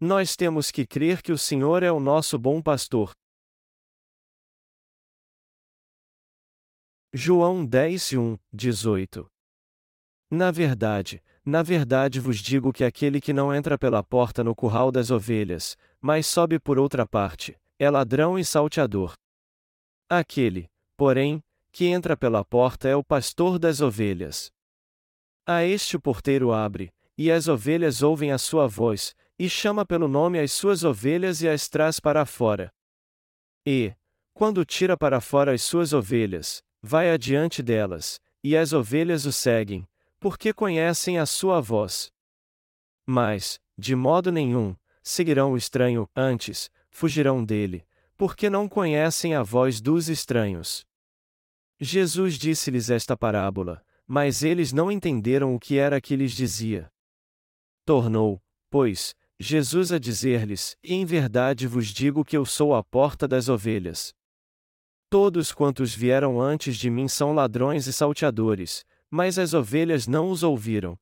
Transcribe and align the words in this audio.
Nós 0.00 0.36
temos 0.36 0.70
que 0.70 0.86
crer 0.86 1.20
que 1.20 1.32
o 1.32 1.38
Senhor 1.38 1.82
é 1.82 1.90
o 1.90 1.98
nosso 1.98 2.38
bom 2.38 2.62
pastor. 2.62 3.10
João 7.12 7.66
10, 7.66 8.12
1, 8.12 8.38
18 8.52 9.28
Na 10.30 10.52
verdade, 10.52 11.20
na 11.44 11.64
verdade 11.64 12.20
vos 12.20 12.38
digo 12.38 12.72
que 12.72 12.84
aquele 12.84 13.20
que 13.20 13.32
não 13.32 13.52
entra 13.52 13.76
pela 13.76 14.00
porta 14.04 14.44
no 14.44 14.54
curral 14.54 14.92
das 14.92 15.10
ovelhas, 15.10 15.76
mas 16.00 16.28
sobe 16.28 16.60
por 16.60 16.78
outra 16.78 17.04
parte, 17.04 17.58
é 17.76 17.90
ladrão 17.90 18.38
e 18.38 18.44
salteador. 18.44 19.14
Aquele, 20.08 20.70
porém, 20.96 21.42
que 21.72 21.86
entra 21.86 22.16
pela 22.16 22.44
porta 22.44 22.88
é 22.88 22.94
o 22.94 23.02
pastor 23.02 23.58
das 23.58 23.80
ovelhas. 23.80 24.52
A 25.44 25.64
este 25.64 25.96
o 25.96 26.00
porteiro 26.00 26.52
abre, 26.52 26.92
e 27.16 27.32
as 27.32 27.48
ovelhas 27.48 28.00
ouvem 28.00 28.30
a 28.30 28.38
sua 28.38 28.68
voz, 28.68 29.12
e 29.38 29.48
chama 29.48 29.86
pelo 29.86 30.08
nome 30.08 30.40
as 30.40 30.52
suas 30.52 30.82
ovelhas 30.82 31.42
e 31.42 31.48
as 31.48 31.68
traz 31.68 32.00
para 32.00 32.26
fora. 32.26 32.72
E, 33.64 33.94
quando 34.34 34.64
tira 34.64 34.96
para 34.96 35.20
fora 35.20 35.52
as 35.52 35.62
suas 35.62 35.92
ovelhas, 35.92 36.62
vai 36.82 37.10
adiante 37.10 37.62
delas, 37.62 38.20
e 38.42 38.56
as 38.56 38.72
ovelhas 38.72 39.26
o 39.26 39.32
seguem, 39.32 39.86
porque 40.18 40.52
conhecem 40.52 41.18
a 41.18 41.26
sua 41.26 41.60
voz. 41.60 42.10
Mas, 43.06 43.60
de 43.76 43.94
modo 43.94 44.32
nenhum, 44.32 44.74
seguirão 45.02 45.52
o 45.52 45.56
estranho, 45.56 46.08
antes, 46.14 46.70
fugirão 46.90 47.44
dele, 47.44 47.86
porque 48.16 48.50
não 48.50 48.68
conhecem 48.68 49.34
a 49.34 49.42
voz 49.42 49.80
dos 49.80 50.08
estranhos. 50.08 50.84
Jesus 51.80 52.34
disse-lhes 52.34 52.90
esta 52.90 53.16
parábola, 53.16 53.84
mas 54.06 54.42
eles 54.42 54.72
não 54.72 54.90
entenderam 54.90 55.54
o 55.54 55.60
que 55.60 55.78
era 55.78 56.00
que 56.00 56.16
lhes 56.16 56.32
dizia. 56.32 56.90
Tornou, 57.84 58.42
pois, 58.68 59.14
Jesus 59.40 59.92
a 59.92 59.98
dizer-lhes: 59.98 60.76
Em 60.82 61.04
verdade 61.04 61.66
vos 61.66 61.88
digo 61.88 62.24
que 62.24 62.36
eu 62.36 62.44
sou 62.44 62.74
a 62.74 62.82
porta 62.82 63.28
das 63.28 63.48
ovelhas. 63.48 64.12
Todos 65.08 65.52
quantos 65.52 65.94
vieram 65.94 66.40
antes 66.40 66.76
de 66.76 66.90
mim 66.90 67.06
são 67.06 67.32
ladrões 67.32 67.86
e 67.86 67.92
salteadores, 67.92 68.84
mas 69.08 69.38
as 69.38 69.54
ovelhas 69.54 70.06
não 70.06 70.30
os 70.30 70.42
ouviram. 70.42 70.98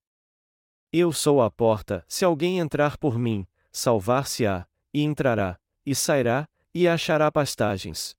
Eu 0.92 1.12
sou 1.12 1.42
a 1.42 1.50
porta, 1.50 2.04
se 2.06 2.24
alguém 2.24 2.58
entrar 2.58 2.96
por 2.98 3.18
mim, 3.18 3.46
salvar-se-á, 3.72 4.66
e 4.94 5.02
entrará, 5.02 5.58
e 5.84 5.94
sairá, 5.94 6.48
e 6.74 6.86
achará 6.86 7.32
pastagens. 7.32 8.14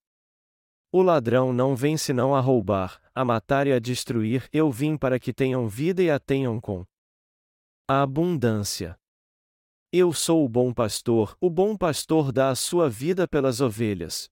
O 0.92 1.02
ladrão 1.02 1.54
não 1.54 1.76
vem 1.76 1.96
senão 1.96 2.36
a 2.36 2.40
roubar, 2.40 3.00
a 3.14 3.24
matar 3.24 3.68
e 3.68 3.72
a 3.72 3.80
destruir, 3.80 4.50
eu 4.52 4.72
vim 4.72 4.98
para 4.98 5.20
que 5.20 5.32
tenham 5.32 5.68
vida 5.68 6.02
e 6.02 6.10
a 6.10 6.20
tenham 6.20 6.60
com 6.60 6.86
a 7.88 8.02
abundância. 8.02 8.98
Eu 10.00 10.14
sou 10.14 10.46
o 10.46 10.48
bom 10.48 10.72
pastor, 10.72 11.36
o 11.42 11.50
bom 11.50 11.76
pastor 11.76 12.32
dá 12.32 12.52
a 12.52 12.56
sua 12.56 12.88
vida 12.88 13.28
pelas 13.28 13.62
ovelhas. 13.62 14.30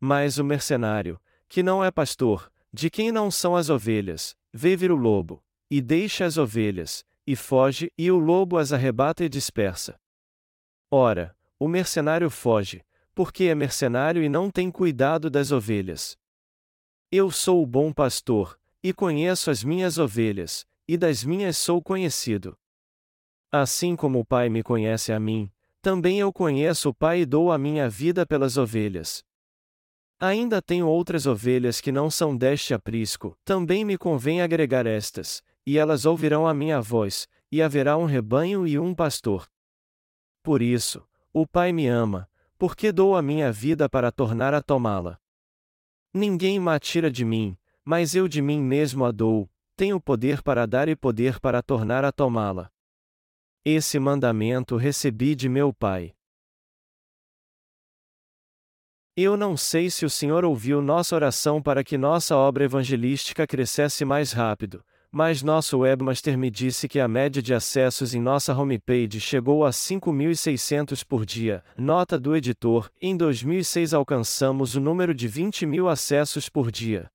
Mas 0.00 0.38
o 0.38 0.44
mercenário, 0.44 1.20
que 1.46 1.62
não 1.62 1.84
é 1.84 1.90
pastor, 1.90 2.50
de 2.72 2.88
quem 2.88 3.12
não 3.12 3.30
são 3.30 3.54
as 3.54 3.68
ovelhas, 3.68 4.34
vê 4.50 4.74
vir 4.74 4.90
o 4.90 4.96
lobo, 4.96 5.44
e 5.70 5.82
deixa 5.82 6.24
as 6.24 6.38
ovelhas, 6.38 7.04
e 7.26 7.36
foge, 7.36 7.92
e 7.98 8.10
o 8.10 8.16
lobo 8.18 8.56
as 8.56 8.72
arrebata 8.72 9.22
e 9.22 9.28
dispersa. 9.28 10.00
Ora, 10.90 11.36
o 11.58 11.68
mercenário 11.68 12.30
foge, 12.30 12.82
porque 13.14 13.44
é 13.44 13.54
mercenário 13.54 14.22
e 14.22 14.28
não 14.30 14.50
tem 14.50 14.70
cuidado 14.70 15.28
das 15.28 15.52
ovelhas. 15.52 16.16
Eu 17.10 17.30
sou 17.30 17.62
o 17.62 17.66
bom 17.66 17.92
pastor, 17.92 18.58
e 18.82 18.90
conheço 18.90 19.50
as 19.50 19.62
minhas 19.62 19.98
ovelhas, 19.98 20.66
e 20.88 20.96
das 20.96 21.22
minhas 21.22 21.58
sou 21.58 21.82
conhecido. 21.82 22.56
Assim 23.54 23.94
como 23.94 24.20
o 24.20 24.24
Pai 24.24 24.48
me 24.48 24.62
conhece 24.62 25.12
a 25.12 25.20
mim, 25.20 25.50
também 25.82 26.18
eu 26.18 26.32
conheço 26.32 26.88
o 26.88 26.94
Pai 26.94 27.20
e 27.20 27.26
dou 27.26 27.52
a 27.52 27.58
minha 27.58 27.86
vida 27.86 28.24
pelas 28.24 28.56
ovelhas. 28.56 29.22
Ainda 30.18 30.62
tenho 30.62 30.88
outras 30.88 31.26
ovelhas 31.26 31.78
que 31.78 31.92
não 31.92 32.10
são 32.10 32.34
deste 32.34 32.72
aprisco, 32.72 33.36
também 33.44 33.84
me 33.84 33.98
convém 33.98 34.40
agregar 34.40 34.86
estas, 34.86 35.42
e 35.66 35.76
elas 35.76 36.06
ouvirão 36.06 36.46
a 36.46 36.54
minha 36.54 36.80
voz, 36.80 37.28
e 37.50 37.60
haverá 37.60 37.98
um 37.98 38.06
rebanho 38.06 38.66
e 38.66 38.78
um 38.78 38.94
pastor. 38.94 39.46
Por 40.42 40.62
isso, 40.62 41.06
o 41.30 41.46
Pai 41.46 41.74
me 41.74 41.86
ama, 41.86 42.26
porque 42.56 42.90
dou 42.90 43.14
a 43.14 43.20
minha 43.20 43.52
vida 43.52 43.86
para 43.86 44.10
tornar 44.10 44.54
a 44.54 44.62
tomá-la. 44.62 45.18
Ninguém 46.14 46.58
me 46.58 46.80
tira 46.80 47.10
de 47.10 47.22
mim, 47.22 47.54
mas 47.84 48.14
eu 48.14 48.26
de 48.26 48.40
mim 48.40 48.62
mesmo 48.62 49.04
a 49.04 49.10
dou, 49.10 49.50
tenho 49.76 50.00
poder 50.00 50.40
para 50.40 50.66
dar 50.66 50.88
e 50.88 50.96
poder 50.96 51.38
para 51.38 51.60
tornar 51.62 52.02
a 52.02 52.10
tomá-la. 52.10 52.72
Esse 53.64 53.96
mandamento 53.96 54.76
recebi 54.76 55.36
de 55.36 55.48
meu 55.48 55.72
Pai. 55.72 56.12
Eu 59.16 59.36
não 59.36 59.56
sei 59.56 59.88
se 59.88 60.04
o 60.04 60.10
Senhor 60.10 60.44
ouviu 60.44 60.82
nossa 60.82 61.14
oração 61.14 61.62
para 61.62 61.84
que 61.84 61.96
nossa 61.96 62.36
obra 62.36 62.64
evangelística 62.64 63.46
crescesse 63.46 64.04
mais 64.04 64.32
rápido, 64.32 64.84
mas 65.12 65.44
nosso 65.44 65.78
webmaster 65.78 66.36
me 66.36 66.50
disse 66.50 66.88
que 66.88 66.98
a 66.98 67.06
média 67.06 67.40
de 67.40 67.54
acessos 67.54 68.14
em 68.14 68.20
nossa 68.20 68.52
homepage 68.52 69.20
chegou 69.20 69.64
a 69.64 69.70
5.600 69.70 71.04
por 71.04 71.24
dia. 71.24 71.62
Nota 71.78 72.18
do 72.18 72.34
editor: 72.34 72.90
em 73.00 73.16
2006 73.16 73.94
alcançamos 73.94 74.74
o 74.74 74.80
número 74.80 75.14
de 75.14 75.28
20 75.28 75.66
mil 75.66 75.88
acessos 75.88 76.48
por 76.48 76.72
dia. 76.72 77.08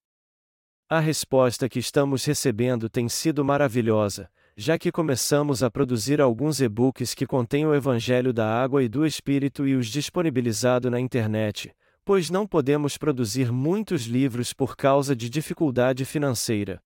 A 0.88 1.02
resposta 1.02 1.68
que 1.68 1.80
estamos 1.80 2.24
recebendo 2.24 2.90
tem 2.90 3.10
sido 3.10 3.44
maravilhosa, 3.44 4.30
já 4.60 4.76
que 4.76 4.92
começamos 4.92 5.62
a 5.62 5.70
produzir 5.70 6.20
alguns 6.20 6.60
e-books 6.60 7.14
que 7.14 7.28
contêm 7.28 7.68
o 7.68 7.76
Evangelho 7.76 8.34
da 8.34 8.60
Água 8.60 8.84
e 8.84 8.90
do 8.90 9.06
Espírito 9.06 9.68
e 9.68 9.76
os 9.76 9.86
disponibilizado 9.86 10.90
na 10.90 11.00
internet, 11.00 11.72
pois 12.04 12.32
não 12.32 12.48
podemos 12.48 12.98
produzir 12.98 13.52
muitos 13.52 14.06
livros 14.06 14.54
por 14.54 14.76
causa 14.76 15.16
de 15.16 15.30
dificuldade 15.30 16.04
financeira. 16.06 16.82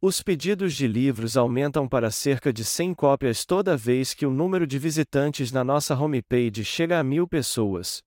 Os 0.00 0.22
pedidos 0.22 0.72
de 0.72 0.88
livros 0.88 1.36
aumentam 1.36 1.86
para 1.86 2.10
cerca 2.10 2.50
de 2.50 2.64
100 2.64 2.94
cópias 2.94 3.44
toda 3.44 3.76
vez 3.76 4.14
que 4.14 4.24
o 4.24 4.30
número 4.30 4.66
de 4.66 4.78
visitantes 4.78 5.52
na 5.52 5.62
nossa 5.62 5.94
homepage 5.94 6.64
chega 6.64 6.98
a 6.98 7.04
mil 7.04 7.28
pessoas. 7.28 8.00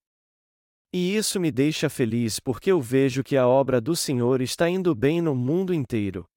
E 0.92 1.16
isso 1.16 1.40
me 1.40 1.52
deixa 1.52 1.92
feliz 1.92 2.40
porque 2.40 2.72
eu 2.72 2.82
vejo 2.82 3.24
que 3.24 3.38
a 3.38 3.48
obra 3.48 3.80
do 3.80 3.96
Senhor 3.96 4.42
está 4.42 4.68
indo 4.68 4.96
bem 4.96 5.22
no 5.22 5.36
mundo 5.36 5.76
inteiro. 5.76 6.28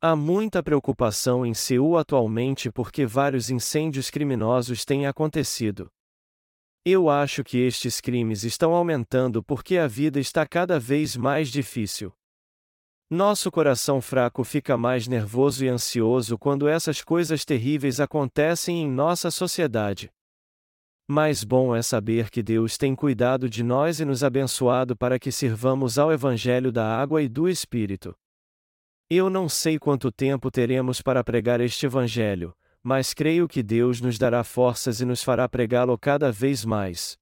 Há 0.00 0.14
muita 0.14 0.62
preocupação 0.62 1.44
em 1.44 1.52
Seul 1.52 1.98
atualmente 1.98 2.70
porque 2.70 3.04
vários 3.04 3.50
incêndios 3.50 4.10
criminosos 4.10 4.84
têm 4.84 5.08
acontecido. 5.08 5.90
Eu 6.84 7.10
acho 7.10 7.42
que 7.42 7.58
estes 7.58 8.00
crimes 8.00 8.44
estão 8.44 8.74
aumentando 8.74 9.42
porque 9.42 9.76
a 9.76 9.88
vida 9.88 10.20
está 10.20 10.46
cada 10.46 10.78
vez 10.78 11.16
mais 11.16 11.48
difícil. 11.48 12.12
Nosso 13.10 13.50
coração 13.50 14.00
fraco 14.00 14.44
fica 14.44 14.76
mais 14.76 15.08
nervoso 15.08 15.64
e 15.64 15.68
ansioso 15.68 16.38
quando 16.38 16.68
essas 16.68 17.02
coisas 17.02 17.44
terríveis 17.44 17.98
acontecem 17.98 18.82
em 18.82 18.88
nossa 18.88 19.32
sociedade. 19.32 20.12
Mais 21.08 21.42
bom 21.42 21.74
é 21.74 21.82
saber 21.82 22.30
que 22.30 22.40
Deus 22.40 22.78
tem 22.78 22.94
cuidado 22.94 23.50
de 23.50 23.64
nós 23.64 23.98
e 23.98 24.04
nos 24.04 24.22
abençoado 24.22 24.96
para 24.96 25.18
que 25.18 25.32
sirvamos 25.32 25.98
ao 25.98 26.12
Evangelho 26.12 26.70
da 26.70 26.86
água 26.86 27.20
e 27.20 27.28
do 27.28 27.48
Espírito. 27.48 28.14
Eu 29.10 29.30
não 29.30 29.48
sei 29.48 29.78
quanto 29.78 30.12
tempo 30.12 30.50
teremos 30.50 31.00
para 31.00 31.24
pregar 31.24 31.62
este 31.62 31.86
Evangelho, 31.86 32.54
mas 32.82 33.14
creio 33.14 33.48
que 33.48 33.62
Deus 33.62 34.02
nos 34.02 34.18
dará 34.18 34.44
forças 34.44 35.00
e 35.00 35.06
nos 35.06 35.24
fará 35.24 35.48
pregá-lo 35.48 35.96
cada 35.96 36.30
vez 36.30 36.62
mais. 36.62 37.16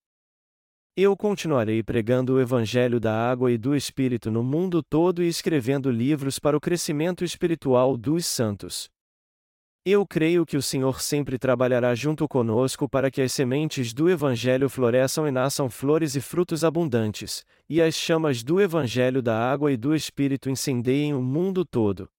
Eu 0.97 1.17
continuarei 1.17 1.85
pregando 1.85 2.35
o 2.35 2.41
Evangelho 2.41 2.99
da 2.99 3.15
água 3.31 3.53
e 3.53 3.57
do 3.57 3.77
Espírito 3.77 4.33
no 4.33 4.43
mundo 4.43 4.83
todo 4.83 5.23
e 5.23 5.29
escrevendo 5.29 5.89
livros 5.89 6.41
para 6.41 6.57
o 6.57 6.61
crescimento 6.61 7.23
espiritual 7.23 7.97
dos 7.97 8.27
santos. 8.27 8.91
Eu 9.89 10.05
creio 10.05 10.45
que 10.45 10.57
o 10.57 10.63
Senhor 10.63 11.01
sempre 11.01 11.39
trabalhará 11.39 11.95
junto 11.95 12.27
conosco 12.27 12.89
para 12.89 13.09
que 13.09 13.23
as 13.23 13.31
sementes 13.31 13.95
do 13.95 14.11
Evangelho 14.11 14.69
floresçam 14.69 15.29
e 15.29 15.31
nasçam 15.31 15.71
flores 15.71 16.17
e 16.17 16.21
frutos 16.21 16.65
abundantes, 16.65 17.47
e 17.69 17.81
as 17.81 17.95
chamas 17.95 18.43
do 18.43 18.61
Evangelho 18.61 19.23
da 19.23 19.39
água 19.39 19.71
e 19.71 19.77
do 19.77 19.95
Espírito 19.95 20.51
incendeiem 20.51 21.15
o 21.15 21.23
mundo 21.23 21.65
todo. 21.65 22.11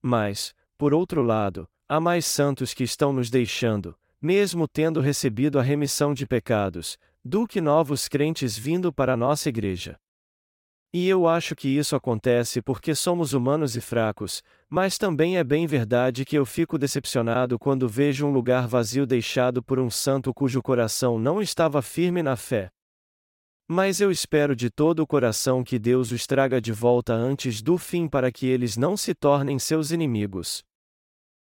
Mas, 0.00 0.54
por 0.78 0.94
outro 0.94 1.20
lado, 1.20 1.68
há 1.88 1.98
mais 1.98 2.24
santos 2.24 2.72
que 2.72 2.84
estão 2.84 3.12
nos 3.12 3.28
deixando, 3.28 3.98
mesmo 4.22 4.68
tendo 4.68 5.00
recebido 5.00 5.58
a 5.58 5.62
remissão 5.62 6.14
de 6.14 6.28
pecados, 6.28 6.96
do 7.24 7.44
que 7.44 7.60
novos 7.60 8.06
crentes 8.06 8.56
vindo 8.56 8.92
para 8.92 9.14
a 9.14 9.16
nossa 9.16 9.48
igreja. 9.48 9.98
E 10.92 11.06
eu 11.06 11.28
acho 11.28 11.54
que 11.54 11.68
isso 11.68 11.94
acontece 11.94 12.62
porque 12.62 12.94
somos 12.94 13.34
humanos 13.34 13.76
e 13.76 13.80
fracos, 13.80 14.42
mas 14.70 14.96
também 14.96 15.36
é 15.36 15.44
bem 15.44 15.66
verdade 15.66 16.24
que 16.24 16.36
eu 16.36 16.46
fico 16.46 16.78
decepcionado 16.78 17.58
quando 17.58 17.86
vejo 17.86 18.26
um 18.26 18.30
lugar 18.30 18.66
vazio 18.66 19.06
deixado 19.06 19.62
por 19.62 19.78
um 19.78 19.90
santo 19.90 20.32
cujo 20.32 20.62
coração 20.62 21.18
não 21.18 21.42
estava 21.42 21.82
firme 21.82 22.22
na 22.22 22.36
fé. 22.36 22.70
Mas 23.70 24.00
eu 24.00 24.10
espero 24.10 24.56
de 24.56 24.70
todo 24.70 25.00
o 25.00 25.06
coração 25.06 25.62
que 25.62 25.78
Deus 25.78 26.10
os 26.10 26.26
traga 26.26 26.58
de 26.58 26.72
volta 26.72 27.12
antes 27.12 27.60
do 27.60 27.76
fim 27.76 28.08
para 28.08 28.32
que 28.32 28.46
eles 28.46 28.78
não 28.78 28.96
se 28.96 29.14
tornem 29.14 29.58
seus 29.58 29.90
inimigos. 29.90 30.64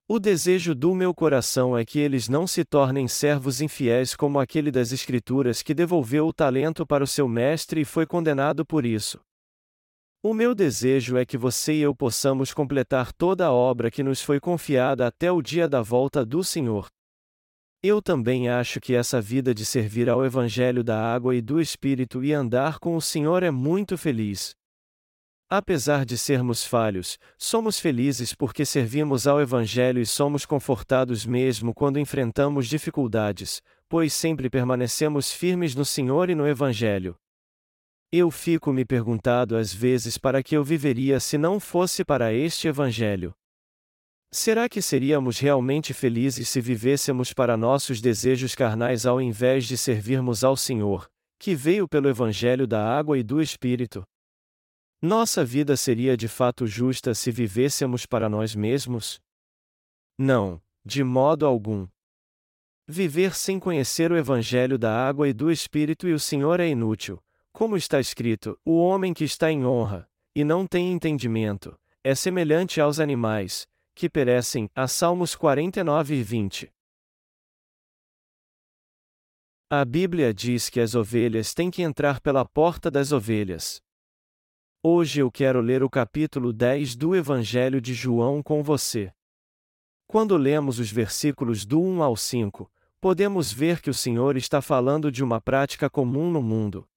O 0.08 0.20
desejo 0.20 0.76
do 0.76 0.94
meu 0.94 1.16
coração 1.16 1.76
é 1.76 1.84
que 1.84 1.98
eles 1.98 2.30
não 2.30 2.46
se 2.46 2.64
tornem 2.64 3.08
servos 3.08 3.60
infiéis 3.60 4.16
como 4.16 4.40
aquele 4.40 4.70
das 4.70 4.92
Escrituras 4.92 5.64
que 5.64 5.74
devolveu 5.74 6.28
o 6.28 6.34
talento 6.34 6.86
para 6.86 7.04
o 7.04 7.08
seu 7.08 7.28
mestre 7.28 7.82
e 7.82 7.86
foi 7.86 8.06
condenado 8.06 8.64
por 8.64 8.86
isso. 8.86 9.20
O 10.22 10.32
meu 10.32 10.54
desejo 10.54 11.18
é 11.18 11.26
que 11.26 11.40
você 11.40 11.74
e 11.74 11.82
eu 11.82 11.96
possamos 11.96 12.54
completar 12.54 13.12
toda 13.14 13.48
a 13.48 13.52
obra 13.52 13.90
que 13.90 14.04
nos 14.04 14.22
foi 14.22 14.40
confiada 14.40 15.08
até 15.08 15.32
o 15.32 15.42
dia 15.42 15.68
da 15.68 15.82
volta 15.82 16.24
do 16.24 16.44
Senhor. 16.44 16.86
Eu 17.82 18.00
também 18.00 18.48
acho 18.48 18.80
que 18.80 18.94
essa 18.94 19.20
vida 19.20 19.56
de 19.56 19.66
servir 19.66 20.08
ao 20.08 20.24
Evangelho 20.24 20.84
da 20.84 21.02
água 21.02 21.36
e 21.36 21.42
do 21.42 21.60
Espírito 21.60 22.24
e 22.24 22.32
andar 22.32 22.78
com 22.78 22.96
o 22.96 23.02
Senhor 23.02 23.42
é 23.42 23.50
muito 23.50 23.98
feliz, 23.98 24.56
Apesar 25.58 26.04
de 26.04 26.18
sermos 26.18 26.66
falhos, 26.66 27.18
somos 27.38 27.80
felizes 27.80 28.34
porque 28.34 28.66
servimos 28.66 29.26
ao 29.26 29.40
Evangelho 29.40 30.02
e 30.02 30.06
somos 30.06 30.46
confortados 30.46 31.26
mesmo 31.26 31.74
quando 31.74 31.98
enfrentamos 31.98 32.68
dificuldades, 32.68 33.62
pois 33.88 34.12
sempre 34.12 34.50
permanecemos 34.50 35.32
firmes 35.32 35.74
no 35.74 35.86
Senhor 35.86 36.30
e 36.30 36.36
no 36.36 36.46
Evangelho. 36.46 37.16
Eu 38.12 38.30
fico 38.30 38.74
me 38.74 38.84
perguntando 38.84 39.56
às 39.56 39.74
vezes 39.74 40.18
para 40.18 40.44
que 40.44 40.58
eu 40.58 40.62
viveria 40.62 41.22
se 41.22 41.38
não 41.38 41.58
fosse 41.58 42.04
para 42.04 42.34
este 42.34 42.68
Evangelho. 42.68 43.34
Será 44.34 44.68
que 44.68 44.82
seríamos 44.82 45.40
realmente 45.40 45.94
felizes 45.94 46.50
se 46.50 46.60
vivêssemos 46.60 47.32
para 47.32 47.56
nossos 47.56 48.02
desejos 48.02 48.54
carnais 48.56 49.06
ao 49.06 49.22
invés 49.22 49.64
de 49.64 49.78
servirmos 49.78 50.44
ao 50.44 50.58
Senhor, 50.58 51.10
que 51.40 51.56
veio 51.56 51.88
pelo 51.88 52.10
Evangelho 52.10 52.68
da 52.68 52.86
água 52.86 53.18
e 53.18 53.24
do 53.24 53.42
Espírito? 53.42 54.06
Nossa 55.06 55.46
vida 55.46 55.78
seria 55.78 56.18
de 56.18 56.28
fato 56.28 56.66
justa 56.66 57.14
se 57.14 57.30
vivêssemos 57.30 58.08
para 58.08 58.28
nós 58.28 58.56
mesmos? 58.56 59.22
Não, 60.18 60.60
de 60.84 61.04
modo 61.04 61.46
algum. 61.46 61.88
Viver 62.88 63.36
sem 63.36 63.60
conhecer 63.60 64.12
o 64.12 64.18
Evangelho 64.18 64.80
da 64.80 65.08
água 65.08 65.30
e 65.30 65.34
do 65.34 65.52
Espírito 65.52 66.08
e 66.08 66.14
o 66.14 66.20
Senhor 66.20 66.60
é 66.60 66.68
inútil, 66.68 67.24
como 67.54 67.78
está 67.78 68.00
escrito: 68.00 68.60
o 68.66 68.80
homem 68.80 69.14
que 69.14 69.24
está 69.24 69.52
em 69.52 69.64
honra, 69.64 70.10
e 70.36 70.44
não 70.44 70.66
tem 70.66 70.92
entendimento, 70.92 71.80
é 72.04 72.16
semelhante 72.16 72.82
aos 72.82 73.00
animais, 73.00 73.68
que 73.94 74.10
perecem. 74.10 74.68
A 74.74 74.88
Salmos 74.88 75.36
49 75.36 76.16
e 76.16 76.24
20. 76.24 76.74
A 79.70 79.86
Bíblia 79.86 80.34
diz 80.34 80.68
que 80.68 80.80
as 80.80 80.96
ovelhas 80.96 81.54
têm 81.54 81.70
que 81.70 81.84
entrar 81.84 82.20
pela 82.20 82.44
porta 82.44 82.90
das 82.90 83.12
ovelhas. 83.12 83.86
Hoje 84.88 85.20
eu 85.20 85.32
quero 85.32 85.62
ler 85.62 85.82
o 85.82 85.90
capítulo 85.90 86.54
10 86.54 86.96
do 86.96 87.16
Evangelho 87.16 87.82
de 87.82 87.92
João 87.92 88.44
com 88.44 88.62
você. 88.62 89.12
Quando 90.06 90.38
lemos 90.38 90.78
os 90.78 90.92
versículos 90.92 91.66
do 91.66 91.82
1 91.82 92.04
ao 92.04 92.16
5, 92.16 92.72
podemos 93.02 93.52
ver 93.52 93.82
que 93.82 93.90
o 93.90 93.94
Senhor 93.96 94.38
está 94.38 94.62
falando 94.62 95.12
de 95.12 95.24
uma 95.24 95.42
prática 95.42 95.90
comum 95.90 96.30
no 96.30 96.40
mundo. 96.40 96.88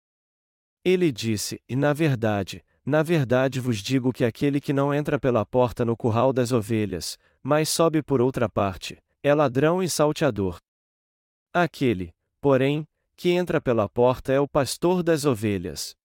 Ele 0.85 1.11
disse: 1.11 1.63
E 1.67 1.75
na 1.75 1.95
verdade, 1.95 2.63
na 2.85 3.03
verdade 3.03 3.59
vos 3.59 3.79
digo 3.79 4.13
que 4.13 4.27
aquele 4.27 4.61
que 4.61 4.75
não 4.75 4.93
entra 4.93 5.19
pela 5.19 5.47
porta 5.47 5.83
no 5.83 5.97
curral 5.97 6.31
das 6.31 6.53
ovelhas, 6.53 7.17
mas 7.43 7.71
sobe 7.71 8.03
por 8.03 8.21
outra 8.21 8.51
parte, 8.51 9.03
é 9.23 9.33
ladrão 9.33 9.83
e 9.83 9.89
salteador. 9.89 10.59
Aquele, 11.55 12.13
porém, 12.39 12.87
que 13.17 13.31
entra 13.31 13.63
pela 13.63 13.89
porta 13.89 14.31
é 14.31 14.39
o 14.39 14.47
pastor 14.47 15.03
das 15.03 15.25
ovelhas. 15.25 15.97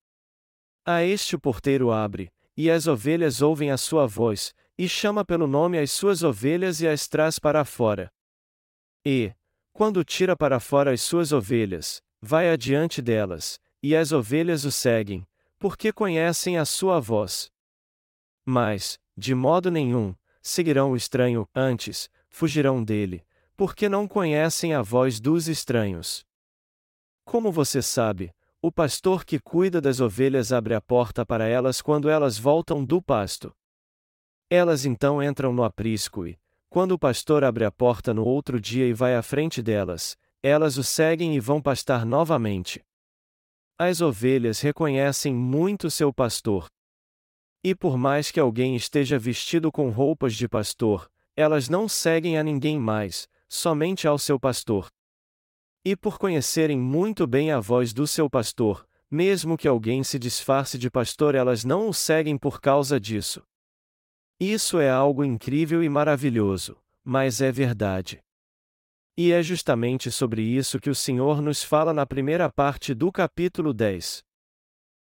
A 0.86 1.02
este 1.04 1.36
o 1.36 1.40
porteiro 1.40 1.92
abre, 1.92 2.30
e 2.58 2.70
as 2.70 2.88
ovelhas 2.88 3.42
ouvem 3.42 3.72
a 3.72 3.78
sua 3.78 4.06
voz, 4.06 4.54
e 4.78 4.90
chama 4.90 5.24
pelo 5.24 5.48
nome 5.48 5.80
as 5.80 5.92
suas 5.92 6.24
ovelhas 6.24 6.82
e 6.82 6.88
as 6.88 7.08
traz 7.08 7.40
para 7.40 7.64
fora. 7.64 8.12
E, 9.06 9.34
quando 9.72 10.04
tira 10.04 10.36
para 10.36 10.60
fora 10.60 10.92
as 10.92 11.02
suas 11.02 11.32
ovelhas, 11.32 12.02
vai 12.22 12.50
adiante 12.50 13.02
delas, 13.02 13.60
e 13.82 13.96
as 13.96 14.12
ovelhas 14.12 14.66
o 14.66 14.72
seguem, 14.72 15.26
porque 15.58 15.94
conhecem 15.94 16.58
a 16.58 16.66
sua 16.66 17.00
voz. 17.00 17.50
Mas, 18.46 19.00
de 19.16 19.34
modo 19.34 19.72
nenhum, 19.72 20.14
seguirão 20.42 20.92
o 20.92 20.98
estranho, 20.98 21.48
antes, 21.56 22.10
fugirão 22.30 22.84
dele, 22.84 23.26
porque 23.56 23.88
não 23.88 24.06
conhecem 24.06 24.74
a 24.74 24.82
voz 24.82 25.20
dos 25.22 25.48
estranhos. 25.48 26.26
Como 27.24 27.52
você 27.54 27.82
sabe, 27.82 28.34
o 28.66 28.72
pastor 28.72 29.26
que 29.26 29.40
cuida 29.40 29.82
das 29.82 30.00
ovelhas 30.00 30.54
abre 30.54 30.74
a 30.74 30.80
porta 30.80 31.26
para 31.26 31.46
elas 31.46 31.82
quando 31.82 32.10
elas 32.10 32.38
voltam 32.38 32.82
do 32.82 33.02
pasto. 33.02 33.54
Elas 34.50 34.86
então 34.86 35.22
entram 35.22 35.52
no 35.52 35.66
aprisco 35.66 36.26
e, 36.26 36.40
quando 36.70 36.94
o 36.94 36.98
pastor 36.98 37.44
abre 37.44 37.66
a 37.66 37.72
porta 37.72 38.14
no 38.14 38.24
outro 38.24 38.62
dia 38.62 38.88
e 38.88 38.94
vai 38.94 39.16
à 39.16 39.22
frente 39.22 39.62
delas, 39.62 40.18
elas 40.42 40.78
o 40.78 40.84
seguem 40.84 41.36
e 41.36 41.42
vão 41.42 41.62
pastar 41.62 42.06
novamente. 42.06 42.82
As 43.78 44.00
ovelhas 44.00 44.62
reconhecem 44.62 45.36
muito 45.36 45.92
seu 45.92 46.14
pastor. 46.14 46.68
E 47.62 47.76
por 47.76 47.98
mais 47.98 48.32
que 48.32 48.40
alguém 48.40 48.78
esteja 48.78 49.20
vestido 49.20 49.74
com 49.74 49.90
roupas 49.90 50.36
de 50.36 50.48
pastor, 50.48 51.12
elas 51.36 51.68
não 51.68 51.90
seguem 51.90 52.38
a 52.38 52.44
ninguém 52.44 52.80
mais, 52.80 53.28
somente 53.50 54.08
ao 54.08 54.18
seu 54.18 54.40
pastor. 54.40 54.90
E 55.86 55.96
por 55.96 56.18
conhecerem 56.18 56.80
muito 56.80 57.28
bem 57.28 57.52
a 57.52 57.60
voz 57.60 57.94
do 57.94 58.08
seu 58.08 58.30
pastor, 58.30 58.88
mesmo 59.12 59.58
que 59.58 59.68
alguém 59.68 60.04
se 60.04 60.18
disfarce 60.18 60.78
de 60.78 60.90
pastor, 60.90 61.36
elas 61.36 61.66
não 61.66 61.90
o 61.90 61.94
seguem 61.94 62.38
por 62.38 62.62
causa 62.62 63.00
disso. 63.00 63.44
Isso 64.40 64.80
é 64.80 64.90
algo 64.90 65.24
incrível 65.24 65.84
e 65.84 65.90
maravilhoso, 65.90 66.78
mas 67.04 67.42
é 67.42 67.52
verdade. 67.52 68.24
E 69.18 69.32
é 69.32 69.44
justamente 69.44 70.10
sobre 70.10 70.42
isso 70.42 70.80
que 70.80 70.90
o 70.90 70.96
Senhor 70.96 71.42
nos 71.42 71.64
fala 71.64 71.94
na 71.94 72.06
primeira 72.06 72.50
parte 72.50 72.94
do 72.94 73.12
capítulo 73.12 73.74
10. 73.74 74.24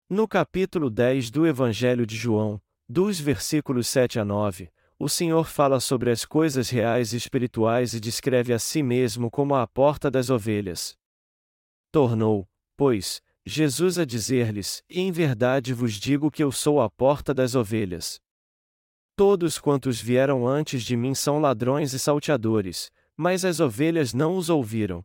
No 0.09 0.29
capítulo 0.29 0.89
10 0.89 1.31
do 1.31 1.47
Evangelho 1.47 2.07
de 2.07 2.17
João, 2.17 2.61
dos 2.89 3.19
versículos 3.19 3.89
7 3.89 4.21
a 4.21 4.25
9, 4.25 4.71
o 4.99 5.09
Senhor 5.09 5.47
fala 5.47 5.79
sobre 5.79 6.11
as 6.11 6.25
coisas 6.25 6.71
reais 6.71 7.13
e 7.13 7.17
espirituais 7.17 7.95
e 7.95 8.01
descreve 8.01 8.53
a 8.53 8.59
si 8.59 8.83
mesmo 8.83 9.31
como 9.31 9.55
a 9.55 9.67
porta 9.67 10.11
das 10.11 10.29
ovelhas. 10.29 10.99
Tornou, 11.93 12.49
pois, 12.77 13.23
Jesus 13.47 13.99
a 13.99 14.05
dizer-lhes: 14.05 14.83
Em 14.91 15.13
verdade 15.13 15.73
vos 15.73 15.95
digo 15.95 16.31
que 16.31 16.43
eu 16.43 16.51
sou 16.51 16.81
a 16.81 16.91
porta 16.91 17.33
das 17.33 17.55
ovelhas. 17.55 18.21
Todos 19.15 19.59
quantos 19.59 20.01
vieram 20.01 20.47
antes 20.47 20.83
de 20.83 20.97
mim 20.97 21.15
são 21.15 21.41
ladrões 21.41 21.93
e 21.93 21.99
salteadores, 21.99 22.91
mas 23.17 23.45
as 23.45 23.61
ovelhas 23.61 24.13
não 24.13 24.37
os 24.37 24.51
ouviram. 24.51 25.05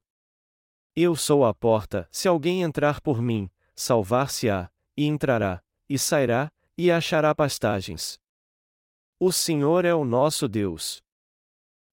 Eu 0.95 1.15
sou 1.15 1.45
a 1.45 1.53
porta, 1.53 2.07
se 2.11 2.27
alguém 2.27 2.61
entrar 2.61 2.99
por 3.01 3.21
mim, 3.21 3.49
salvar-se-á, 3.75 4.69
e 4.95 5.05
entrará, 5.05 5.63
e 5.89 5.97
sairá, 5.97 6.51
e 6.77 6.91
achará 6.91 7.33
pastagens. 7.33 8.19
O 9.19 9.31
Senhor 9.31 9.85
é 9.85 9.93
o 9.93 10.03
nosso 10.03 10.47
Deus. 10.47 11.01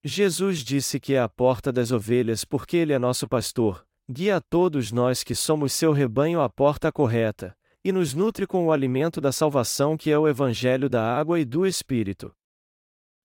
Jesus 0.02 0.64
disse 0.64 0.98
que 0.98 1.14
é 1.14 1.20
a 1.20 1.28
porta 1.28 1.70
das 1.70 1.92
ovelhas 1.92 2.44
porque 2.44 2.76
Ele 2.76 2.92
é 2.92 2.98
nosso 2.98 3.28
pastor, 3.28 3.86
guia 4.10 4.36
a 4.36 4.40
todos 4.40 4.90
nós 4.90 5.22
que 5.22 5.34
somos 5.34 5.72
seu 5.72 5.92
rebanho 5.92 6.40
à 6.40 6.48
porta 6.48 6.90
correta, 6.90 7.56
e 7.84 7.92
nos 7.92 8.14
nutre 8.14 8.46
com 8.46 8.66
o 8.66 8.72
alimento 8.72 9.20
da 9.20 9.32
salvação 9.32 9.96
que 9.96 10.10
é 10.10 10.18
o 10.18 10.26
Evangelho 10.26 10.88
da 10.88 11.02
água 11.02 11.38
e 11.38 11.44
do 11.44 11.66
Espírito. 11.66 12.34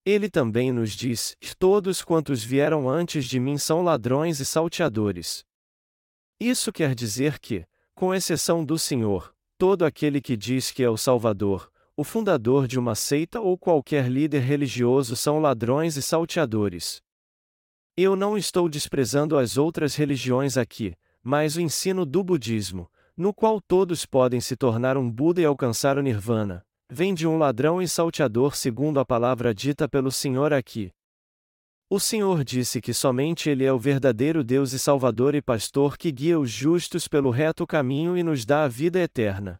Ele 0.04 0.30
também 0.30 0.70
nos 0.70 0.92
diz: 0.92 1.36
Todos 1.58 2.02
quantos 2.02 2.44
vieram 2.44 2.88
antes 2.88 3.24
de 3.24 3.40
mim 3.40 3.58
são 3.58 3.82
ladrões 3.82 4.38
e 4.38 4.44
salteadores. 4.44 5.44
Isso 6.38 6.72
quer 6.72 6.94
dizer 6.94 7.38
que, 7.38 7.66
com 7.94 8.14
exceção 8.14 8.64
do 8.64 8.78
Senhor, 8.78 9.34
todo 9.58 9.84
aquele 9.84 10.20
que 10.20 10.36
diz 10.36 10.70
que 10.70 10.82
é 10.82 10.88
o 10.88 10.96
Salvador, 10.96 11.70
o 11.96 12.04
fundador 12.04 12.66
de 12.66 12.78
uma 12.78 12.94
seita 12.94 13.40
ou 13.40 13.56
qualquer 13.56 14.06
líder 14.10 14.40
religioso 14.40 15.16
são 15.16 15.38
ladrões 15.40 15.96
e 15.96 16.02
salteadores. 16.02 17.00
Eu 17.96 18.14
não 18.14 18.36
estou 18.36 18.68
desprezando 18.68 19.38
as 19.38 19.56
outras 19.56 19.94
religiões 19.94 20.58
aqui, 20.58 20.94
mas 21.22 21.56
o 21.56 21.60
ensino 21.60 22.04
do 22.04 22.22
budismo, 22.22 22.90
no 23.16 23.32
qual 23.32 23.62
todos 23.62 24.04
podem 24.04 24.42
se 24.42 24.54
tornar 24.54 24.98
um 24.98 25.10
Buda 25.10 25.40
e 25.40 25.46
alcançar 25.46 25.96
o 25.96 26.02
Nirvana, 26.02 26.62
vem 26.90 27.14
de 27.14 27.26
um 27.26 27.38
ladrão 27.38 27.80
e 27.80 27.88
salteador 27.88 28.54
segundo 28.54 29.00
a 29.00 29.04
palavra 29.04 29.54
dita 29.54 29.88
pelo 29.88 30.12
Senhor 30.12 30.52
aqui. 30.52 30.92
O 31.88 31.98
Senhor 31.98 32.44
disse 32.44 32.78
que 32.78 32.92
somente 32.92 33.48
Ele 33.48 33.64
é 33.64 33.72
o 33.72 33.78
verdadeiro 33.78 34.44
Deus 34.44 34.74
e 34.74 34.78
Salvador 34.78 35.34
e 35.34 35.40
Pastor 35.40 35.96
que 35.96 36.12
guia 36.12 36.38
os 36.38 36.50
justos 36.50 37.08
pelo 37.08 37.30
reto 37.30 37.66
caminho 37.66 38.18
e 38.18 38.22
nos 38.22 38.44
dá 38.44 38.64
a 38.64 38.68
vida 38.68 38.98
eterna. 39.00 39.58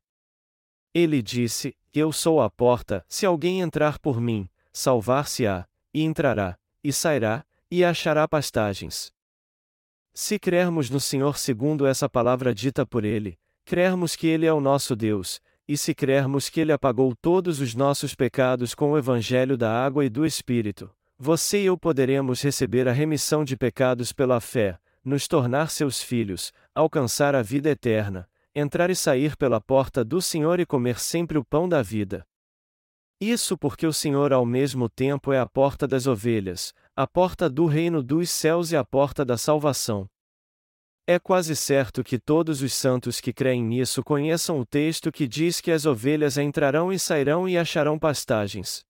Ele 0.99 1.21
disse: 1.21 1.77
Eu 1.93 2.11
sou 2.11 2.41
a 2.41 2.49
porta, 2.49 3.05
se 3.07 3.27
alguém 3.27 3.61
entrar 3.61 3.99
por 3.99 4.19
mim, 4.19 4.49
salvar-se-á, 4.73 5.67
e 5.93 6.03
entrará, 6.03 6.57
e 6.83 6.91
sairá, 6.91 7.45
e 7.71 7.85
achará 7.85 8.27
pastagens. 8.27 9.13
Se 10.15 10.39
crermos 10.39 10.89
no 10.89 10.99
Senhor 10.99 11.37
segundo 11.37 11.87
essa 11.87 12.09
palavra 12.09 12.55
dita 12.55 12.87
por 12.87 13.05
Ele, 13.05 13.39
crermos 13.63 14.17
que 14.17 14.27
Ele 14.27 14.47
é 14.47 14.53
o 14.55 14.59
nosso 14.59 14.97
Deus, 14.97 15.39
e 15.69 15.77
se 15.77 15.95
crermos 15.95 16.49
que 16.49 16.61
Ele 16.61 16.73
apagou 16.73 17.15
todos 17.15 17.61
os 17.61 17.75
nossos 17.75 18.15
pecados 18.15 18.75
com 18.75 18.93
o 18.93 18.97
Evangelho 18.97 19.59
da 19.59 19.71
água 19.71 20.03
e 20.03 20.09
do 20.09 20.25
Espírito, 20.25 20.91
você 21.19 21.61
e 21.61 21.67
eu 21.67 21.77
poderemos 21.77 22.41
receber 22.41 22.89
a 22.89 22.93
remissão 22.93 23.45
de 23.45 23.55
pecados 23.55 24.15
pela 24.15 24.41
fé, 24.41 24.79
nos 25.05 25.29
tornar 25.29 25.69
seus 25.69 26.03
filhos, 26.03 26.55
alcançar 26.75 27.35
a 27.35 27.43
vida 27.43 27.69
eterna, 27.69 28.27
entrar 28.59 28.89
e 28.89 28.97
sair 28.97 29.37
pela 29.37 29.61
porta 29.61 30.03
do 30.03 30.23
Senhor 30.23 30.59
e 30.59 30.65
comer 30.65 30.99
sempre 30.99 31.37
o 31.37 31.45
pão 31.45 31.69
da 31.69 31.83
vida. 31.83 32.27
Isso 33.21 33.59
porque 33.59 33.87
o 33.87 33.93
Senhor 33.93 34.33
ao 34.33 34.47
mesmo 34.47 34.89
tempo 34.89 35.31
é 35.31 35.39
a 35.39 35.47
porta 35.47 35.87
das 35.87 36.07
ovelhas, 36.07 36.73
a 36.97 37.07
porta 37.07 37.51
do 37.51 37.67
reino 37.67 38.03
dos 38.03 38.31
céus 38.31 38.73
e 38.73 38.77
a 38.77 38.83
porta 38.83 39.27
da 39.27 39.37
salvação. 39.37 40.09
É 41.07 41.19
quase 41.19 41.55
certo 41.55 42.03
que 42.03 42.19
todos 42.19 42.63
os 42.63 42.73
santos 42.73 43.21
que 43.21 43.31
creem 43.31 43.63
nisso 43.63 44.03
conheçam 44.03 44.59
o 44.59 44.65
texto 44.65 45.13
que 45.13 45.29
diz 45.29 45.61
que 45.61 45.71
as 45.71 45.85
ovelhas 45.85 46.39
entrarão 46.39 46.91
e 46.91 46.99
sairão 46.99 47.47
e 47.47 47.59
acharão 47.59 47.99
pastagens. 47.99 48.85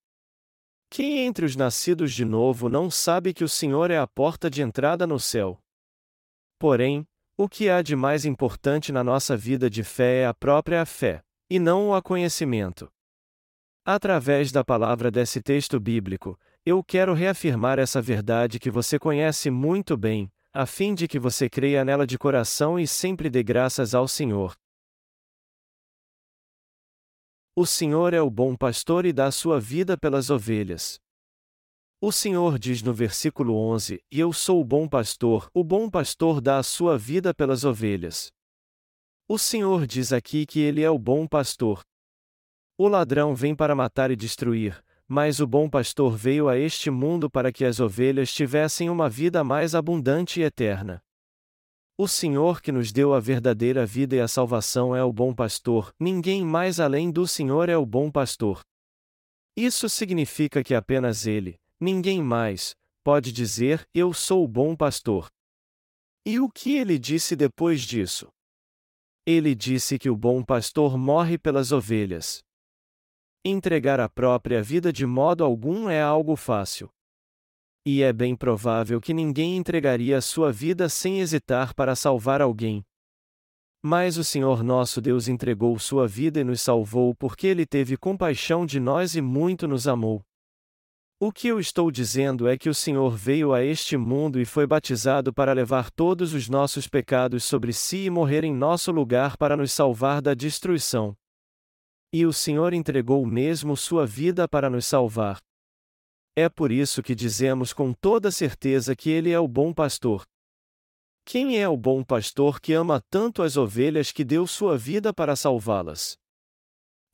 Quem 0.89 1.27
entre 1.27 1.45
os 1.45 1.57
nascidos 1.57 2.13
de 2.13 2.25
novo 2.25 2.69
não 2.69 2.89
sabe 2.89 3.35
que 3.35 3.43
o 3.43 3.49
Senhor 3.49 3.91
é 3.91 3.99
a 3.99 4.07
porta 4.07 4.49
de 4.49 4.63
entrada 4.63 5.09
no 5.09 5.19
céu? 5.19 5.59
Porém, 6.57 7.05
o 7.38 7.49
que 7.49 7.69
há 7.69 7.83
de 7.83 7.95
mais 7.95 8.25
importante 8.25 8.90
na 8.90 9.05
nossa 9.05 9.37
vida 9.37 9.69
de 9.69 9.85
fé 9.85 10.23
é 10.23 10.26
a 10.26 10.33
própria 10.33 10.87
fé, 10.87 11.23
e 11.50 11.59
não 11.59 11.88
o 11.88 11.95
aconhecimento. 11.95 12.90
Através 13.85 14.50
da 14.50 14.64
palavra 14.64 15.11
desse 15.11 15.43
texto 15.43 15.78
bíblico, 15.78 16.38
eu 16.64 16.83
quero 16.83 17.12
reafirmar 17.12 17.78
essa 17.78 18.00
verdade 18.00 18.59
que 18.59 18.71
você 18.71 18.99
conhece 18.99 19.50
muito 19.50 19.97
bem, 19.97 20.33
a 20.52 20.64
fim 20.64 20.95
de 20.95 21.07
que 21.07 21.19
você 21.19 21.49
creia 21.50 21.85
nela 21.85 22.07
de 22.07 22.19
coração 22.19 22.81
e 22.81 22.87
sempre 22.87 23.28
dê 23.28 23.43
graças 23.43 23.95
ao 23.95 24.09
Senhor. 24.09 24.57
O 27.55 27.66
Senhor 27.66 28.14
é 28.14 28.21
o 28.21 28.31
bom 28.31 28.57
pastor 28.57 29.05
e 29.05 29.12
dá 29.12 29.31
sua 29.31 29.61
vida 29.61 29.97
pelas 29.97 30.31
ovelhas. 30.31 30.99
O 31.99 32.12
Senhor 32.12 32.59
diz 32.59 32.83
no 32.83 32.93
versículo 32.93 33.57
11: 33.57 34.03
E 34.12 34.21
eu 34.21 34.31
sou 34.31 34.61
o 34.61 34.65
bom 34.65 34.87
pastor, 34.87 35.49
o 35.55 35.65
bom 35.65 35.88
pastor 35.88 36.43
dá 36.43 36.59
a 36.59 36.62
sua 36.62 36.99
vida 36.99 37.33
pelas 37.33 37.65
ovelhas. 37.65 38.31
O 39.26 39.38
Senhor 39.38 39.87
diz 39.87 40.12
aqui 40.12 40.45
que 40.45 40.61
ele 40.61 40.83
é 40.83 40.91
o 40.91 40.99
bom 40.99 41.26
pastor. 41.26 41.83
O 42.76 42.87
ladrão 42.87 43.35
vem 43.35 43.57
para 43.57 43.75
matar 43.75 44.11
e 44.11 44.17
destruir, 44.17 44.85
mas 45.09 45.41
o 45.41 45.47
bom 45.47 45.71
pastor 45.71 46.15
veio 46.15 46.50
a 46.50 46.59
este 46.59 46.91
mundo 46.91 47.31
para 47.31 47.50
que 47.50 47.65
as 47.65 47.81
ovelhas 47.81 48.31
tivessem 48.31 48.91
uma 48.91 49.09
vida 49.09 49.43
mais 49.43 49.75
abundante 49.75 50.41
e 50.41 50.43
eterna. 50.43 51.03
O 51.97 52.07
Senhor 52.07 52.61
que 52.61 52.71
nos 52.71 52.93
deu 52.93 53.15
a 53.15 53.21
verdadeira 53.21 53.87
vida 53.87 54.15
e 54.17 54.21
a 54.21 54.29
salvação 54.29 54.95
é 54.95 55.03
o 55.03 55.11
bom 55.11 55.35
pastor, 55.35 55.91
ninguém 55.99 56.45
mais 56.45 56.79
além 56.79 57.11
do 57.11 57.26
Senhor 57.26 57.71
é 57.71 57.76
o 57.76 57.87
bom 57.87 58.11
pastor. 58.11 58.61
Isso 59.57 59.88
significa 59.88 60.62
que 60.62 60.75
apenas 60.75 61.26
Ele, 61.26 61.59
ninguém 61.80 62.23
mais, 62.23 62.75
pode 63.04 63.33
dizer: 63.33 63.88
Eu 63.95 64.12
sou 64.12 64.45
o 64.45 64.49
bom 64.49 64.75
pastor. 64.75 65.28
E 66.25 66.40
o 66.40 66.50
que 66.50 66.75
ele 66.75 66.99
disse 66.99 67.37
depois 67.37 67.83
disso? 67.83 68.28
Ele 69.25 69.54
disse 69.54 69.99
que 69.99 70.11
o 70.11 70.16
bom 70.16 70.42
pastor 70.42 70.99
morre 70.99 71.38
pelas 71.38 71.73
ovelhas. 71.73 72.42
Entregar 73.45 74.00
a 74.00 74.09
própria 74.09 74.61
vida 74.62 74.92
de 74.92 75.06
modo 75.06 75.45
algum 75.45 75.88
é 75.88 76.02
algo 76.02 76.35
fácil. 76.35 76.90
E 77.85 78.02
é 78.02 78.12
bem 78.12 78.35
provável 78.35 79.00
que 79.00 79.14
ninguém 79.14 79.56
entregaria 79.56 80.18
a 80.18 80.21
sua 80.21 80.50
vida 80.50 80.88
sem 80.88 81.21
hesitar 81.21 81.73
para 81.73 81.95
salvar 81.95 82.42
alguém. 82.42 82.85
Mas 83.80 84.16
o 84.16 84.25
Senhor 84.25 84.64
nosso 84.64 85.00
Deus 85.00 85.28
entregou 85.28 85.78
sua 85.78 86.09
vida 86.09 86.40
e 86.40 86.45
nos 86.45 86.61
salvou 86.61 87.14
porque 87.14 87.47
ele 87.47 87.64
teve 87.64 87.97
compaixão 87.97 88.66
de 88.66 88.80
nós 88.80 89.14
e 89.14 89.21
muito 89.21 89.68
nos 89.68 89.87
amou. 89.87 90.25
O 91.19 91.33
que 91.33 91.49
eu 91.49 91.59
estou 91.59 91.91
dizendo 91.91 92.47
é 92.47 92.59
que 92.59 92.69
o 92.69 92.75
Senhor 92.75 93.17
veio 93.17 93.55
a 93.55 93.65
este 93.65 93.97
mundo 93.97 94.39
e 94.39 94.45
foi 94.45 94.67
batizado 94.67 95.33
para 95.33 95.55
levar 95.55 95.91
todos 95.91 96.35
os 96.35 96.47
nossos 96.47 96.87
pecados 96.87 97.43
sobre 97.43 97.73
si 97.73 98.05
e 98.05 98.11
morrer 98.11 98.45
em 98.45 98.55
nosso 98.55 98.93
lugar 98.93 99.35
para 99.39 99.57
nos 99.57 99.73
salvar 99.73 100.21
da 100.21 100.35
destruição. 100.35 101.17
E 102.13 102.27
o 102.27 102.35
Senhor 102.35 102.75
entregou 102.75 103.25
mesmo 103.25 103.79
sua 103.79 104.07
vida 104.07 104.47
para 104.47 104.69
nos 104.69 104.85
salvar. 104.85 105.41
É 106.37 106.51
por 106.51 106.71
isso 106.71 107.03
que 107.03 107.15
dizemos 107.15 107.73
com 107.73 107.95
toda 107.95 108.31
certeza 108.31 108.95
que 108.95 109.09
Ele 109.09 109.31
é 109.31 109.41
o 109.41 109.49
bom 109.49 109.73
pastor. 109.73 110.23
Quem 111.25 111.59
é 111.59 111.67
o 111.67 111.79
bom 111.79 112.05
pastor 112.05 112.61
que 112.61 112.75
ama 112.75 113.01
tanto 113.09 113.43
as 113.43 113.57
ovelhas 113.57 114.13
que 114.13 114.23
deu 114.23 114.47
sua 114.47 114.77
vida 114.77 115.15
para 115.15 115.35
salvá-las? 115.35 116.19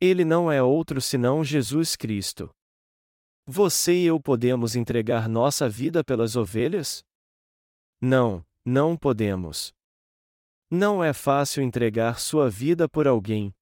Ele 0.01 0.25
não 0.25 0.51
é 0.51 0.61
outro 0.61 1.01
senão 1.01 1.45
Jesus 1.45 1.95
Cristo. 1.95 2.53
Você 3.47 3.95
e 3.95 4.07
eu 4.07 4.21
podemos 4.21 4.77
entregar 4.77 5.29
nossa 5.29 5.69
vida 5.69 6.05
pelas 6.05 6.37
ovelhas? 6.37 7.05
Não, 8.01 8.45
não 8.65 8.97
podemos. 8.97 9.73
Não 10.71 11.03
é 11.03 11.13
fácil 11.13 11.63
entregar 11.63 12.19
sua 12.19 12.49
vida 12.49 12.89
por 12.89 13.07
alguém, 13.07 13.55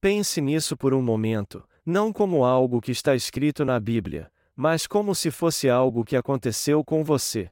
Pense 0.00 0.40
nisso 0.40 0.78
por 0.78 0.94
um 0.94 1.02
momento, 1.02 1.62
não 1.84 2.10
como 2.10 2.42
algo 2.42 2.80
que 2.80 2.90
está 2.90 3.14
escrito 3.14 3.66
na 3.66 3.78
Bíblia, 3.78 4.32
mas 4.56 4.86
como 4.86 5.14
se 5.14 5.30
fosse 5.30 5.68
algo 5.68 6.06
que 6.06 6.16
aconteceu 6.16 6.82
com 6.82 7.04
você. 7.04 7.50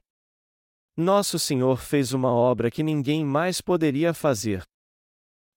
Nosso 0.97 1.37
Senhor 1.37 1.77
fez 1.77 2.11
uma 2.11 2.31
obra 2.31 2.71
que 2.71 2.81
ninguém 2.81 3.23
mais 3.23 3.61
poderia 3.61 4.15
fazer. 4.15 4.63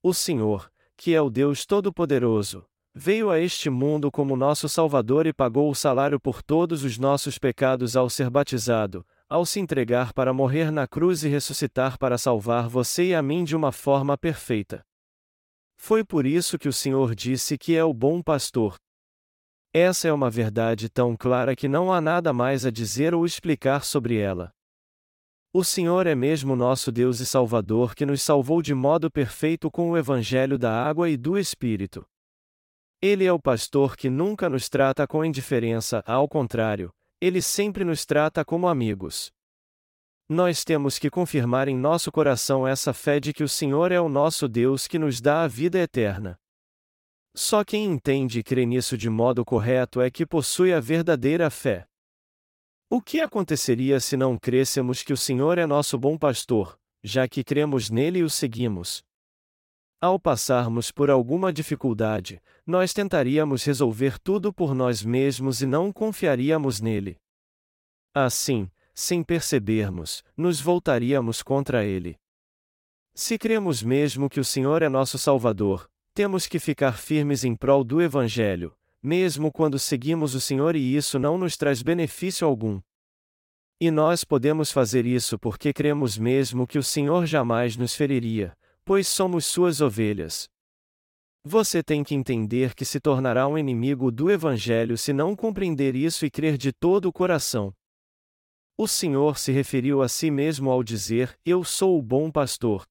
O 0.02 0.12
Senhor, 0.12 0.70
que 0.94 1.14
é 1.14 1.20
o 1.22 1.30
Deus 1.30 1.64
Todo-Poderoso, 1.64 2.62
veio 2.94 3.30
a 3.30 3.40
este 3.40 3.70
mundo 3.70 4.10
como 4.10 4.36
nosso 4.36 4.68
Salvador 4.68 5.26
e 5.26 5.32
pagou 5.32 5.70
o 5.70 5.74
salário 5.74 6.20
por 6.20 6.42
todos 6.42 6.84
os 6.84 6.98
nossos 6.98 7.38
pecados 7.38 7.96
ao 7.96 8.10
ser 8.10 8.28
batizado, 8.28 9.06
ao 9.28 9.46
se 9.46 9.60
entregar 9.60 10.12
para 10.12 10.32
morrer 10.32 10.70
na 10.70 10.86
cruz 10.86 11.24
e 11.24 11.28
ressuscitar 11.28 11.98
para 11.98 12.18
salvar 12.18 12.68
você 12.68 13.08
e 13.08 13.14
a 13.14 13.22
mim 13.22 13.44
de 13.44 13.56
uma 13.56 13.72
forma 13.72 14.16
perfeita. 14.18 14.84
Foi 15.76 16.04
por 16.04 16.26
isso 16.26 16.58
que 16.58 16.68
o 16.68 16.72
Senhor 16.72 17.14
disse 17.14 17.56
que 17.56 17.74
é 17.74 17.82
o 17.82 17.94
bom 17.94 18.22
pastor. 18.22 18.76
Essa 19.72 20.06
é 20.08 20.12
uma 20.12 20.28
verdade 20.30 20.90
tão 20.90 21.16
clara 21.16 21.56
que 21.56 21.66
não 21.66 21.90
há 21.90 22.00
nada 22.00 22.32
mais 22.32 22.66
a 22.66 22.70
dizer 22.70 23.14
ou 23.14 23.24
explicar 23.24 23.84
sobre 23.84 24.18
ela. 24.18 24.52
O 25.50 25.64
Senhor 25.64 26.06
é 26.06 26.14
mesmo 26.14 26.54
nosso 26.54 26.92
Deus 26.92 27.20
e 27.20 27.26
Salvador 27.26 27.94
que 27.94 28.06
nos 28.06 28.22
salvou 28.22 28.62
de 28.62 28.74
modo 28.74 29.10
perfeito 29.10 29.70
com 29.70 29.90
o 29.90 29.96
Evangelho 29.96 30.58
da 30.58 30.72
água 30.72 31.08
e 31.08 31.16
do 31.16 31.38
Espírito. 31.38 32.06
Ele 33.04 33.24
é 33.24 33.32
o 33.32 33.40
pastor 33.40 33.96
que 33.96 34.08
nunca 34.08 34.48
nos 34.48 34.68
trata 34.68 35.08
com 35.08 35.24
indiferença, 35.24 36.04
ao 36.06 36.28
contrário, 36.28 36.94
ele 37.20 37.42
sempre 37.42 37.84
nos 37.84 38.06
trata 38.06 38.44
como 38.44 38.68
amigos. 38.68 39.32
Nós 40.28 40.62
temos 40.62 41.00
que 41.00 41.10
confirmar 41.10 41.66
em 41.66 41.76
nosso 41.76 42.12
coração 42.12 42.66
essa 42.66 42.92
fé 42.92 43.18
de 43.18 43.32
que 43.32 43.42
o 43.42 43.48
Senhor 43.48 43.90
é 43.90 44.00
o 44.00 44.08
nosso 44.08 44.46
Deus 44.46 44.86
que 44.86 45.00
nos 45.00 45.20
dá 45.20 45.42
a 45.42 45.48
vida 45.48 45.80
eterna. 45.80 46.38
Só 47.34 47.64
quem 47.64 47.86
entende 47.86 48.38
e 48.38 48.42
crê 48.44 48.64
nisso 48.64 48.96
de 48.96 49.10
modo 49.10 49.44
correto 49.44 50.00
é 50.00 50.08
que 50.08 50.24
possui 50.24 50.72
a 50.72 50.78
verdadeira 50.78 51.50
fé. 51.50 51.88
O 52.88 53.02
que 53.02 53.20
aconteceria 53.20 53.98
se 53.98 54.16
não 54.16 54.38
crêssemos 54.38 55.02
que 55.02 55.12
o 55.12 55.16
Senhor 55.16 55.58
é 55.58 55.66
nosso 55.66 55.98
bom 55.98 56.16
pastor, 56.16 56.78
já 57.02 57.26
que 57.26 57.42
cremos 57.42 57.90
nele 57.90 58.20
e 58.20 58.22
o 58.22 58.30
seguimos? 58.30 59.02
Ao 60.02 60.18
passarmos 60.18 60.90
por 60.90 61.12
alguma 61.12 61.52
dificuldade, 61.52 62.42
nós 62.66 62.92
tentaríamos 62.92 63.62
resolver 63.62 64.18
tudo 64.18 64.52
por 64.52 64.74
nós 64.74 65.04
mesmos 65.04 65.62
e 65.62 65.66
não 65.66 65.92
confiaríamos 65.92 66.80
nele. 66.80 67.20
Assim, 68.12 68.68
sem 68.92 69.22
percebermos, 69.22 70.24
nos 70.36 70.60
voltaríamos 70.60 71.40
contra 71.40 71.84
ele. 71.84 72.16
Se 73.14 73.38
cremos 73.38 73.80
mesmo 73.80 74.28
que 74.28 74.40
o 74.40 74.44
Senhor 74.44 74.82
é 74.82 74.88
nosso 74.88 75.18
Salvador, 75.18 75.88
temos 76.12 76.48
que 76.48 76.58
ficar 76.58 76.98
firmes 76.98 77.44
em 77.44 77.54
prol 77.54 77.84
do 77.84 78.02
Evangelho, 78.02 78.74
mesmo 79.00 79.52
quando 79.52 79.78
seguimos 79.78 80.34
o 80.34 80.40
Senhor 80.40 80.74
e 80.74 80.96
isso 80.96 81.16
não 81.16 81.38
nos 81.38 81.56
traz 81.56 81.80
benefício 81.80 82.44
algum. 82.44 82.80
E 83.80 83.88
nós 83.88 84.24
podemos 84.24 84.72
fazer 84.72 85.06
isso 85.06 85.38
porque 85.38 85.72
cremos 85.72 86.18
mesmo 86.18 86.66
que 86.66 86.76
o 86.76 86.82
Senhor 86.82 87.24
jamais 87.24 87.76
nos 87.76 87.94
feriria, 87.94 88.52
pois 88.84 89.08
somos 89.08 89.46
suas 89.46 89.80
ovelhas. 89.80 90.48
Você 91.44 91.82
tem 91.82 92.04
que 92.04 92.14
entender 92.14 92.74
que 92.74 92.84
se 92.84 93.00
tornará 93.00 93.48
um 93.48 93.58
inimigo 93.58 94.12
do 94.12 94.30
Evangelho 94.30 94.96
se 94.96 95.12
não 95.12 95.34
compreender 95.34 95.96
isso 95.96 96.24
e 96.24 96.30
crer 96.30 96.56
de 96.56 96.72
todo 96.72 97.06
o 97.06 97.12
coração. 97.12 97.74
O 98.78 98.86
Senhor 98.86 99.38
se 99.38 99.50
referiu 99.52 100.02
a 100.02 100.08
si 100.08 100.30
mesmo 100.30 100.70
ao 100.70 100.82
dizer: 100.82 101.36
Eu 101.44 101.64
sou 101.64 101.98
o 101.98 102.02
bom 102.02 102.30
pastor. 102.30 102.86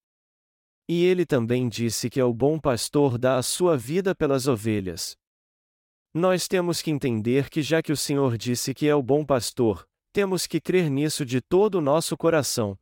E 0.87 1.05
ele 1.05 1.25
também 1.25 1.69
disse 1.69 2.09
que 2.09 2.19
é 2.19 2.25
o 2.25 2.33
bom 2.33 2.59
pastor 2.59 3.17
dá 3.17 3.37
a 3.37 3.43
sua 3.43 3.77
vida 3.77 4.13
pelas 4.13 4.47
ovelhas. 4.47 5.15
Nós 6.13 6.45
temos 6.45 6.81
que 6.81 6.91
entender 6.91 7.49
que, 7.49 7.61
já 7.61 7.81
que 7.81 7.93
o 7.93 7.97
Senhor 7.97 8.37
disse 8.37 8.73
que 8.73 8.85
é 8.87 8.93
o 8.93 9.01
bom 9.01 9.25
pastor, 9.25 9.87
temos 10.11 10.45
que 10.45 10.59
crer 10.59 10.89
nisso 10.89 11.25
de 11.25 11.39
todo 11.39 11.75
o 11.75 11.81
nosso 11.81 12.17
coração. 12.17 12.77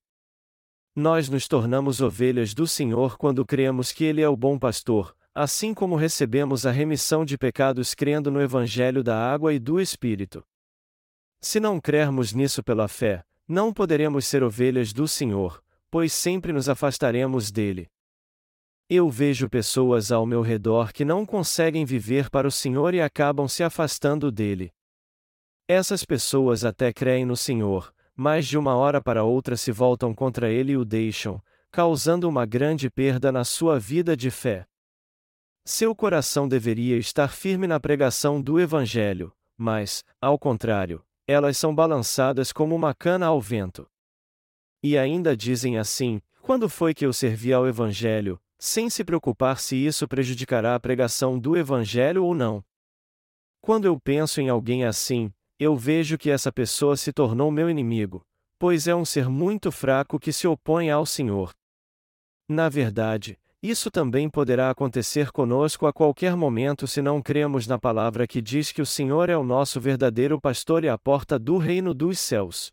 Nós 0.95 1.29
nos 1.29 1.47
tornamos 1.47 2.01
ovelhas 2.01 2.53
do 2.53 2.67
Senhor 2.67 3.17
quando 3.17 3.45
cremos 3.45 3.91
que 3.91 4.03
Ele 4.03 4.21
é 4.21 4.27
o 4.27 4.35
bom 4.35 4.57
pastor, 4.57 5.15
assim 5.33 5.73
como 5.73 5.95
recebemos 5.95 6.65
a 6.65 6.71
remissão 6.71 7.23
de 7.23 7.37
pecados 7.37 7.93
crendo 7.93 8.31
no 8.31 8.41
Evangelho 8.41 9.03
da 9.03 9.17
água 9.17 9.53
e 9.53 9.59
do 9.59 9.79
Espírito. 9.79 10.43
Se 11.39 11.59
não 11.59 11.79
crermos 11.79 12.33
nisso 12.33 12.61
pela 12.61 12.87
fé, 12.87 13.23
não 13.47 13.71
poderemos 13.71 14.27
ser 14.27 14.43
ovelhas 14.43 14.91
do 14.91 15.07
Senhor, 15.07 15.63
pois 15.89 16.11
sempre 16.11 16.51
nos 16.51 16.67
afastaremos 16.67 17.51
dele. 17.51 17.87
Eu 18.89 19.09
vejo 19.09 19.47
pessoas 19.47 20.11
ao 20.11 20.25
meu 20.25 20.41
redor 20.41 20.91
que 20.91 21.05
não 21.05 21.25
conseguem 21.25 21.85
viver 21.85 22.29
para 22.29 22.47
o 22.47 22.51
Senhor 22.51 22.93
e 22.93 23.01
acabam 23.01 23.47
se 23.47 23.63
afastando 23.63 24.31
dele. 24.31 24.71
Essas 25.67 26.03
pessoas 26.03 26.65
até 26.65 26.91
creem 26.91 27.25
no 27.25 27.37
Senhor, 27.37 27.93
mas 28.21 28.45
de 28.45 28.57
uma 28.57 28.75
hora 28.75 29.01
para 29.01 29.23
outra 29.23 29.55
se 29.55 29.71
voltam 29.71 30.13
contra 30.13 30.51
ele 30.51 30.73
e 30.73 30.77
o 30.77 30.83
deixam, 30.83 31.41
causando 31.71 32.27
uma 32.27 32.45
grande 32.45 32.89
perda 32.89 33.31
na 33.31 33.45
sua 33.45 33.79
vida 33.79 34.17
de 34.17 34.29
fé. 34.29 34.67
Seu 35.63 35.95
coração 35.95 36.45
deveria 36.45 36.97
estar 36.97 37.29
firme 37.29 37.65
na 37.65 37.79
pregação 37.79 38.41
do 38.41 38.59
Evangelho, 38.59 39.31
mas, 39.57 40.03
ao 40.19 40.37
contrário, 40.37 41.01
elas 41.25 41.57
são 41.57 41.73
balançadas 41.73 42.51
como 42.51 42.75
uma 42.75 42.93
cana 42.93 43.27
ao 43.27 43.39
vento. 43.39 43.89
E 44.83 44.97
ainda 44.97 45.33
dizem 45.33 45.77
assim: 45.77 46.21
quando 46.41 46.67
foi 46.67 46.93
que 46.93 47.05
eu 47.05 47.13
servi 47.13 47.53
ao 47.53 47.65
Evangelho, 47.65 48.37
sem 48.57 48.89
se 48.89 49.01
preocupar 49.05 49.61
se 49.61 49.77
isso 49.77 50.05
prejudicará 50.09 50.75
a 50.75 50.79
pregação 50.79 51.39
do 51.39 51.55
Evangelho 51.55 52.25
ou 52.25 52.35
não. 52.35 52.61
Quando 53.61 53.85
eu 53.85 53.97
penso 53.97 54.41
em 54.41 54.49
alguém 54.49 54.83
assim, 54.83 55.33
eu 55.59 55.75
vejo 55.75 56.17
que 56.17 56.29
essa 56.31 56.53
pessoa 56.53 56.95
se 56.95 57.11
tornou 57.11 57.51
meu 57.51 57.69
inimigo, 57.69 58.25
pois 58.57 58.87
é 58.87 58.95
um 58.95 59.03
ser 59.03 59.27
muito 59.27 59.71
fraco 59.71 60.17
que 60.17 60.31
se 60.31 60.47
opõe 60.47 60.89
ao 60.89 61.05
Senhor. 61.05 61.53
Na 62.47 62.69
verdade, 62.69 63.37
isso 63.61 63.91
também 63.91 64.29
poderá 64.29 64.69
acontecer 64.69 65.31
conosco 65.31 65.85
a 65.85 65.91
qualquer 65.91 66.33
momento 66.37 66.87
se 66.87 67.01
não 67.01 67.21
cremos 67.21 67.67
na 67.67 67.77
palavra 67.77 68.25
que 68.25 68.41
diz 68.41 68.71
que 68.71 68.81
o 68.81 68.85
Senhor 68.85 69.29
é 69.29 69.35
o 69.35 69.43
nosso 69.43 69.81
verdadeiro 69.81 70.39
pastor 70.39 70.85
e 70.85 70.89
a 70.89 70.97
porta 70.97 71.37
do 71.37 71.57
reino 71.57 71.93
dos 71.93 72.19
céus. 72.19 72.71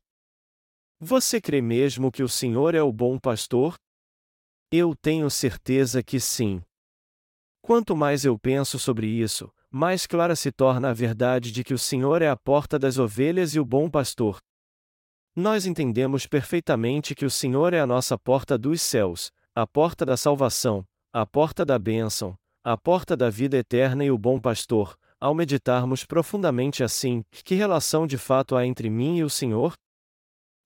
Você 1.01 1.41
crê 1.41 1.61
mesmo 1.61 2.13
que 2.13 2.23
o 2.23 2.29
Senhor 2.29 2.73
é 2.75 2.83
o 2.83 2.93
bom 2.93 3.19
pastor? 3.19 3.75
Eu 4.71 4.95
tenho 4.95 5.29
certeza 5.29 6.05
que 6.05 6.21
sim. 6.21 6.63
Quanto 7.61 7.97
mais 7.97 8.25
eu 8.25 8.39
penso 8.39 8.79
sobre 8.79 9.09
isso, 9.09 9.53
mais 9.71 10.07
clara 10.07 10.37
se 10.37 10.51
torna 10.51 10.91
a 10.91 10.93
verdade 10.93 11.53
de 11.53 11.63
que 11.65 11.75
o 11.75 11.79
Senhor 11.79 12.23
é 12.23 12.29
a 12.29 12.37
porta 12.37 12.79
das 12.79 12.99
ovelhas 12.99 13.55
e 13.55 13.61
o 13.61 13.65
bom 13.65 13.91
pastor. 13.91 14.39
Nós 15.35 15.67
entendemos 15.67 16.27
perfeitamente 16.27 17.15
que 17.15 17.27
o 17.27 17.31
Senhor 17.31 17.75
é 17.75 17.81
a 17.81 17.87
nossa 17.87 18.17
porta 18.17 18.57
dos 18.57 18.81
céus, 18.81 19.31
a 19.55 19.67
porta 19.67 20.07
da 20.07 20.17
salvação, 20.17 20.85
a 21.13 21.27
porta 21.27 21.65
da 21.65 21.79
bênção, 21.79 22.35
a 22.65 22.77
porta 22.77 23.17
da 23.17 23.29
vida 23.29 23.57
eterna 23.57 24.05
e 24.05 24.11
o 24.11 24.19
bom 24.19 24.41
pastor, 24.41 24.99
ao 25.21 25.35
meditarmos 25.35 26.05
profundamente 26.05 26.83
assim, 26.83 27.25
que 27.31 27.55
relação 27.55 28.07
de 28.07 28.19
fato 28.19 28.57
há 28.57 28.67
entre 28.67 28.91
mim 28.91 29.19
e 29.19 29.25
o 29.25 29.31
Senhor? 29.31 29.75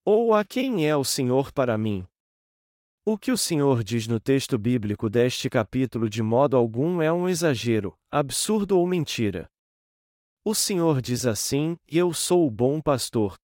Ou 0.04 0.34
a 0.34 0.44
quem 0.44 0.88
é 0.88 0.96
o 0.96 1.04
Senhor 1.04 1.52
para 1.52 1.76
mim? 1.76 2.06
O 3.02 3.16
que 3.16 3.32
o 3.32 3.36
Senhor 3.36 3.82
diz 3.82 4.06
no 4.06 4.20
texto 4.20 4.58
bíblico 4.58 5.08
deste 5.08 5.48
capítulo 5.48 6.08
de 6.08 6.22
modo 6.22 6.54
algum 6.54 7.00
é 7.00 7.10
um 7.10 7.28
exagero, 7.28 7.94
absurdo 8.10 8.78
ou 8.78 8.86
mentira. 8.86 9.48
O 10.44 10.54
Senhor 10.54 11.00
diz 11.00 11.24
assim: 11.24 11.76
Eu 11.88 12.12
sou 12.12 12.46
o 12.46 12.50
bom 12.50 12.78
pastor. 12.80 13.36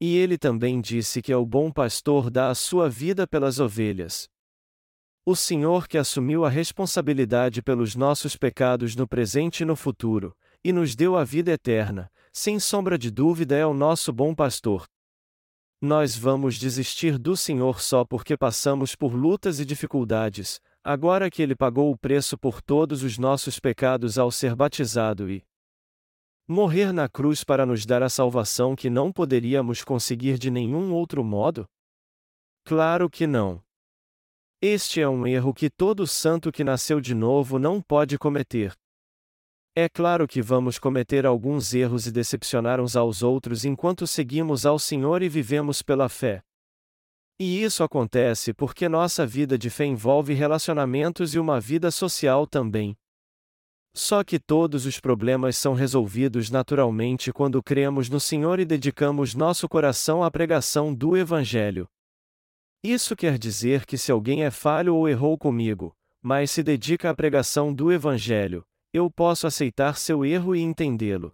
E 0.00 0.16
ele 0.16 0.38
também 0.38 0.80
disse 0.80 1.20
que 1.20 1.32
é 1.32 1.36
o 1.36 1.44
bom 1.44 1.70
pastor 1.72 2.30
dá 2.30 2.48
a 2.48 2.54
sua 2.54 2.88
vida 2.88 3.26
pelas 3.26 3.58
ovelhas. 3.58 4.28
O 5.26 5.34
Senhor 5.34 5.88
que 5.88 5.98
assumiu 5.98 6.44
a 6.44 6.48
responsabilidade 6.48 7.62
pelos 7.62 7.96
nossos 7.96 8.36
pecados 8.36 8.94
no 8.94 9.06
presente 9.06 9.60
e 9.60 9.66
no 9.66 9.74
futuro, 9.74 10.32
e 10.64 10.72
nos 10.72 10.94
deu 10.94 11.16
a 11.16 11.24
vida 11.24 11.50
eterna, 11.50 12.10
sem 12.32 12.60
sombra 12.60 12.96
de 12.96 13.10
dúvida 13.10 13.56
é 13.56 13.66
o 13.66 13.74
nosso 13.74 14.12
bom 14.12 14.32
pastor. 14.32 14.86
Nós 15.82 16.14
vamos 16.14 16.58
desistir 16.58 17.16
do 17.16 17.34
Senhor 17.34 17.80
só 17.80 18.04
porque 18.04 18.36
passamos 18.36 18.94
por 18.94 19.14
lutas 19.14 19.60
e 19.60 19.64
dificuldades, 19.64 20.60
agora 20.84 21.30
que 21.30 21.40
Ele 21.40 21.56
pagou 21.56 21.90
o 21.90 21.96
preço 21.96 22.36
por 22.36 22.60
todos 22.60 23.02
os 23.02 23.16
nossos 23.16 23.58
pecados 23.58 24.18
ao 24.18 24.30
ser 24.30 24.54
batizado 24.54 25.30
e 25.30 25.42
morrer 26.46 26.92
na 26.92 27.08
cruz 27.08 27.42
para 27.42 27.64
nos 27.64 27.86
dar 27.86 28.02
a 28.02 28.10
salvação 28.10 28.76
que 28.76 28.90
não 28.90 29.10
poderíamos 29.10 29.82
conseguir 29.82 30.38
de 30.38 30.50
nenhum 30.50 30.92
outro 30.92 31.24
modo? 31.24 31.66
Claro 32.62 33.08
que 33.08 33.26
não. 33.26 33.62
Este 34.60 35.00
é 35.00 35.08
um 35.08 35.26
erro 35.26 35.54
que 35.54 35.70
todo 35.70 36.06
santo 36.06 36.52
que 36.52 36.62
nasceu 36.62 37.00
de 37.00 37.14
novo 37.14 37.58
não 37.58 37.80
pode 37.80 38.18
cometer. 38.18 38.74
É 39.82 39.88
claro 39.88 40.28
que 40.28 40.42
vamos 40.42 40.78
cometer 40.78 41.24
alguns 41.24 41.72
erros 41.72 42.06
e 42.06 42.12
decepcionar 42.12 42.82
uns 42.82 42.96
aos 42.96 43.22
outros 43.22 43.64
enquanto 43.64 44.06
seguimos 44.06 44.66
ao 44.66 44.78
Senhor 44.78 45.22
e 45.22 45.28
vivemos 45.28 45.80
pela 45.80 46.06
fé. 46.06 46.42
E 47.40 47.62
isso 47.62 47.82
acontece 47.82 48.52
porque 48.52 48.90
nossa 48.90 49.26
vida 49.26 49.56
de 49.56 49.70
fé 49.70 49.86
envolve 49.86 50.34
relacionamentos 50.34 51.34
e 51.34 51.38
uma 51.38 51.58
vida 51.58 51.90
social 51.90 52.46
também. 52.46 52.94
Só 53.94 54.22
que 54.22 54.38
todos 54.38 54.84
os 54.84 55.00
problemas 55.00 55.56
são 55.56 55.72
resolvidos 55.72 56.50
naturalmente 56.50 57.32
quando 57.32 57.62
cremos 57.62 58.10
no 58.10 58.20
Senhor 58.20 58.60
e 58.60 58.66
dedicamos 58.66 59.34
nosso 59.34 59.66
coração 59.66 60.22
à 60.22 60.30
pregação 60.30 60.94
do 60.94 61.16
Evangelho. 61.16 61.88
Isso 62.84 63.16
quer 63.16 63.38
dizer 63.38 63.86
que 63.86 63.96
se 63.96 64.12
alguém 64.12 64.44
é 64.44 64.50
falho 64.50 64.94
ou 64.94 65.08
errou 65.08 65.38
comigo, 65.38 65.96
mas 66.20 66.50
se 66.50 66.62
dedica 66.62 67.08
à 67.08 67.14
pregação 67.14 67.72
do 67.72 67.90
Evangelho, 67.90 68.62
eu 68.92 69.10
posso 69.10 69.46
aceitar 69.46 69.96
seu 69.96 70.24
erro 70.24 70.54
e 70.54 70.60
entendê-lo. 70.60 71.32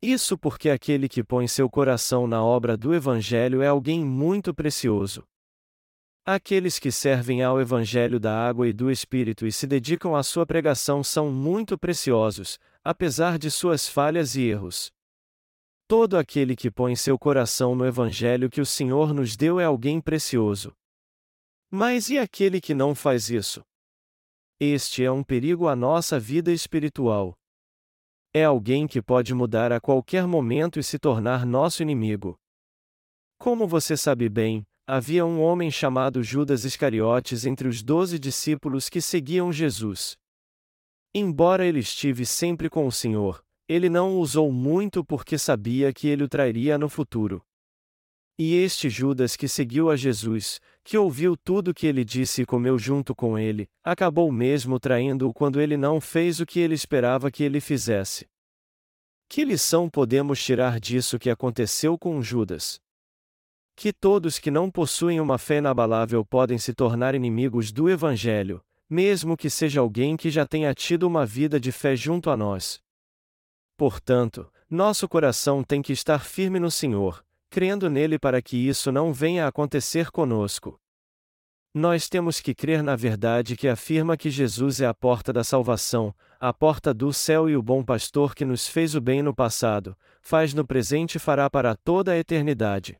Isso 0.00 0.36
porque 0.36 0.68
aquele 0.68 1.08
que 1.08 1.22
põe 1.22 1.46
seu 1.46 1.70
coração 1.70 2.26
na 2.26 2.42
obra 2.42 2.76
do 2.76 2.94
Evangelho 2.94 3.62
é 3.62 3.68
alguém 3.68 4.04
muito 4.04 4.52
precioso. 4.52 5.24
Aqueles 6.24 6.78
que 6.78 6.92
servem 6.92 7.42
ao 7.42 7.60
Evangelho 7.60 8.20
da 8.20 8.36
água 8.48 8.68
e 8.68 8.72
do 8.72 8.90
Espírito 8.90 9.46
e 9.46 9.52
se 9.52 9.66
dedicam 9.66 10.14
à 10.14 10.22
sua 10.22 10.46
pregação 10.46 11.02
são 11.02 11.30
muito 11.30 11.76
preciosos, 11.76 12.58
apesar 12.82 13.38
de 13.38 13.50
suas 13.50 13.88
falhas 13.88 14.36
e 14.36 14.42
erros. 14.42 14.92
Todo 15.88 16.16
aquele 16.16 16.56
que 16.56 16.70
põe 16.70 16.96
seu 16.96 17.18
coração 17.18 17.74
no 17.74 17.84
Evangelho 17.84 18.48
que 18.48 18.60
o 18.60 18.66
Senhor 18.66 19.12
nos 19.12 19.36
deu 19.36 19.58
é 19.58 19.64
alguém 19.64 20.00
precioso. 20.00 20.72
Mas 21.70 22.08
e 22.08 22.18
aquele 22.18 22.60
que 22.60 22.74
não 22.74 22.94
faz 22.94 23.28
isso? 23.28 23.64
Este 24.64 25.02
é 25.02 25.10
um 25.10 25.24
perigo 25.24 25.66
à 25.66 25.74
nossa 25.74 26.20
vida 26.20 26.52
espiritual. 26.52 27.36
É 28.32 28.44
alguém 28.44 28.86
que 28.86 29.02
pode 29.02 29.34
mudar 29.34 29.72
a 29.72 29.80
qualquer 29.80 30.24
momento 30.24 30.78
e 30.78 30.84
se 30.84 31.00
tornar 31.00 31.44
nosso 31.44 31.82
inimigo. 31.82 32.38
Como 33.40 33.66
você 33.66 33.96
sabe 33.96 34.28
bem, 34.28 34.62
havia 34.86 35.26
um 35.26 35.40
homem 35.40 35.68
chamado 35.68 36.22
Judas 36.22 36.64
Iscariotes 36.64 37.44
entre 37.44 37.66
os 37.66 37.82
doze 37.82 38.20
discípulos 38.20 38.88
que 38.88 39.00
seguiam 39.00 39.52
Jesus. 39.52 40.16
Embora 41.12 41.66
ele 41.66 41.80
estive 41.80 42.24
sempre 42.24 42.70
com 42.70 42.86
o 42.86 42.92
Senhor, 42.92 43.44
ele 43.68 43.88
não 43.88 44.12
o 44.12 44.20
usou 44.20 44.52
muito 44.52 45.04
porque 45.04 45.36
sabia 45.38 45.92
que 45.92 46.06
ele 46.06 46.22
o 46.22 46.28
trairia 46.28 46.78
no 46.78 46.88
futuro. 46.88 47.44
E 48.38 48.54
este 48.54 48.88
Judas 48.88 49.36
que 49.36 49.46
seguiu 49.46 49.90
a 49.90 49.96
Jesus, 49.96 50.58
que 50.82 50.96
ouviu 50.96 51.36
tudo 51.36 51.74
que 51.74 51.86
ele 51.86 52.04
disse 52.04 52.42
e 52.42 52.46
comeu 52.46 52.78
junto 52.78 53.14
com 53.14 53.38
ele, 53.38 53.68
acabou 53.84 54.32
mesmo 54.32 54.80
traindo-o 54.80 55.32
quando 55.32 55.60
ele 55.60 55.76
não 55.76 56.00
fez 56.00 56.40
o 56.40 56.46
que 56.46 56.58
ele 56.58 56.74
esperava 56.74 57.30
que 57.30 57.42
ele 57.42 57.60
fizesse. 57.60 58.26
Que 59.28 59.44
lição 59.44 59.88
podemos 59.88 60.42
tirar 60.42 60.80
disso 60.80 61.18
que 61.18 61.30
aconteceu 61.30 61.98
com 61.98 62.20
Judas? 62.22 62.80
Que 63.74 63.92
todos 63.92 64.38
que 64.38 64.50
não 64.50 64.70
possuem 64.70 65.20
uma 65.20 65.38
fé 65.38 65.58
inabalável 65.58 66.24
podem 66.24 66.58
se 66.58 66.74
tornar 66.74 67.14
inimigos 67.14 67.72
do 67.72 67.88
Evangelho, 67.88 68.62
mesmo 68.88 69.36
que 69.36 69.48
seja 69.48 69.80
alguém 69.80 70.16
que 70.16 70.30
já 70.30 70.46
tenha 70.46 70.74
tido 70.74 71.04
uma 71.04 71.24
vida 71.24 71.58
de 71.58 71.72
fé 71.72 71.96
junto 71.96 72.28
a 72.28 72.36
nós. 72.36 72.82
Portanto, 73.76 74.52
nosso 74.68 75.08
coração 75.08 75.64
tem 75.64 75.80
que 75.80 75.94
estar 75.94 76.18
firme 76.18 76.60
no 76.60 76.70
Senhor, 76.70 77.24
crendo 77.52 77.90
nele 77.90 78.18
para 78.18 78.40
que 78.40 78.56
isso 78.56 78.90
não 78.90 79.12
venha 79.12 79.44
a 79.44 79.48
acontecer 79.48 80.10
conosco. 80.10 80.80
Nós 81.74 82.08
temos 82.08 82.40
que 82.40 82.54
crer 82.54 82.82
na 82.82 82.96
verdade 82.96 83.56
que 83.56 83.68
afirma 83.68 84.16
que 84.16 84.30
Jesus 84.30 84.80
é 84.80 84.86
a 84.86 84.94
porta 84.94 85.34
da 85.34 85.44
salvação, 85.44 86.14
a 86.40 86.50
porta 86.50 86.94
do 86.94 87.12
céu 87.12 87.50
e 87.50 87.56
o 87.56 87.62
bom 87.62 87.84
pastor 87.84 88.34
que 88.34 88.46
nos 88.46 88.66
fez 88.66 88.94
o 88.94 89.02
bem 89.02 89.22
no 89.22 89.34
passado, 89.34 89.94
faz 90.22 90.54
no 90.54 90.66
presente 90.66 91.16
e 91.16 91.18
fará 91.18 91.50
para 91.50 91.76
toda 91.76 92.12
a 92.12 92.16
eternidade. 92.16 92.96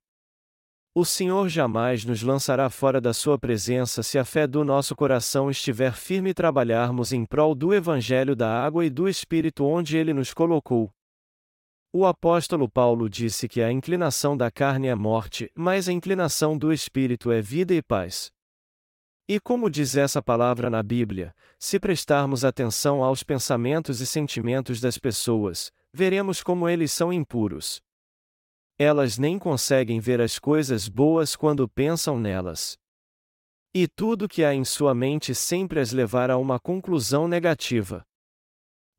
O 0.95 1.07
Senhor 1.07 1.49
jamais 1.49 2.05
nos 2.05 2.23
lançará 2.23 2.69
fora 2.69 3.01
da 3.01 3.15
Sua 3.15 3.39
presença 3.39 4.03
se 4.03 4.19
a 4.19 4.25
fé 4.25 4.47
do 4.47 4.63
nosso 4.63 4.95
coração 4.95 5.51
estiver 5.51 5.95
firme 5.95 6.31
e 6.31 6.35
trabalharmos 6.35 7.11
em 7.11 7.25
prol 7.25 7.55
do 7.55 7.73
Evangelho 7.73 8.37
da 8.37 8.63
água 8.63 8.85
e 8.85 8.91
do 8.91 9.09
Espírito 9.09 9.65
onde 9.65 9.97
Ele 9.97 10.13
nos 10.13 10.35
colocou. 10.35 10.93
O 11.95 12.07
apóstolo 12.07 12.71
Paulo 12.71 13.07
disse 13.07 13.47
que 13.47 13.61
a 13.61 13.71
inclinação 13.71 14.35
da 14.35 14.51
carne 14.51 14.89
é 14.89 14.95
morte, 14.95 15.53
mas 15.55 15.91
a 15.91 15.93
inclinação 15.93 16.57
do 16.57 16.73
Espírito 16.73 17.31
é 17.31 17.43
vida 17.43 17.75
e 17.75 17.83
paz. 17.83 18.33
E 19.29 19.39
como 19.39 19.69
diz 19.69 19.95
essa 19.95 20.23
palavra 20.23 20.71
na 20.71 20.83
Bíblia, 20.83 21.35
se 21.59 21.79
prestarmos 21.79 22.47
atenção 22.47 23.05
aos 23.05 23.23
pensamentos 23.23 24.01
e 24.01 24.07
sentimentos 24.07 24.81
das 24.81 24.97
pessoas, 24.97 25.71
veremos 25.93 26.43
como 26.43 26.67
eles 26.67 26.91
são 26.93 27.13
impuros. 27.13 27.83
Elas 28.79 29.19
nem 29.19 29.39
conseguem 29.39 30.01
ver 30.01 30.19
as 30.19 30.39
coisas 30.39 30.89
boas 30.89 31.37
quando 31.37 31.69
pensam 31.69 32.19
nelas. 32.19 32.79
E 33.75 33.87
tudo 33.87 34.29
que 34.29 34.43
há 34.43 34.55
em 34.55 34.65
sua 34.65 34.95
mente 34.95 35.35
sempre 35.35 35.79
as 35.79 35.93
levará 35.93 36.35
a 36.35 36.39
uma 36.39 36.59
conclusão 36.59 37.29
negativa. 37.29 38.03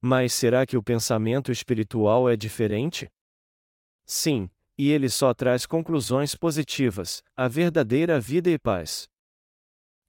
Mas 0.06 0.34
será 0.34 0.66
que 0.66 0.76
o 0.76 0.84
pensamento 0.84 1.50
espiritual 1.50 2.30
é 2.30 2.36
diferente? 2.36 3.10
Sim, 4.06 4.50
e 4.78 4.92
ele 4.92 5.08
só 5.08 5.34
traz 5.34 5.66
conclusões 5.66 6.36
positivas, 6.36 7.24
a 7.38 7.48
verdadeira 7.48 8.20
vida 8.20 8.50
e 8.50 8.60
paz. 8.60 9.08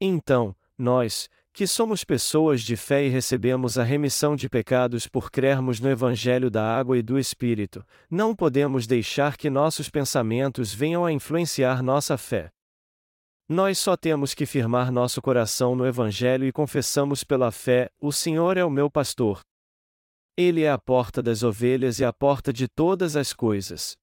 Então, 0.00 0.52
nós, 0.76 1.30
que 1.52 1.64
somos 1.64 2.02
pessoas 2.02 2.62
de 2.62 2.76
fé 2.76 3.04
e 3.04 3.08
recebemos 3.08 3.78
a 3.78 3.84
remissão 3.84 4.34
de 4.34 4.48
pecados 4.48 5.06
por 5.06 5.30
crermos 5.30 5.78
no 5.78 5.88
Evangelho 5.88 6.50
da 6.50 6.76
Água 6.76 6.98
e 6.98 7.02
do 7.02 7.16
Espírito, 7.16 7.86
não 8.10 8.34
podemos 8.34 8.88
deixar 8.88 9.36
que 9.36 9.48
nossos 9.48 9.88
pensamentos 9.88 10.74
venham 10.74 11.04
a 11.04 11.12
influenciar 11.12 11.84
nossa 11.84 12.18
fé. 12.18 12.50
Nós 13.48 13.78
só 13.78 13.96
temos 13.96 14.34
que 14.34 14.44
firmar 14.44 14.90
nosso 14.90 15.22
coração 15.22 15.76
no 15.76 15.86
Evangelho 15.86 16.44
e 16.44 16.50
confessamos 16.50 17.22
pela 17.22 17.52
fé: 17.52 17.88
O 18.00 18.10
Senhor 18.10 18.56
é 18.56 18.64
o 18.64 18.70
meu 18.70 18.90
pastor. 18.90 19.40
Ele 20.36 20.62
é 20.62 20.70
a 20.70 20.78
porta 20.78 21.22
das 21.22 21.44
ovelhas 21.44 22.00
e 22.00 22.04
a 22.04 22.12
porta 22.12 22.52
de 22.52 22.66
todas 22.66 23.14
as 23.14 23.32
coisas. 23.32 23.96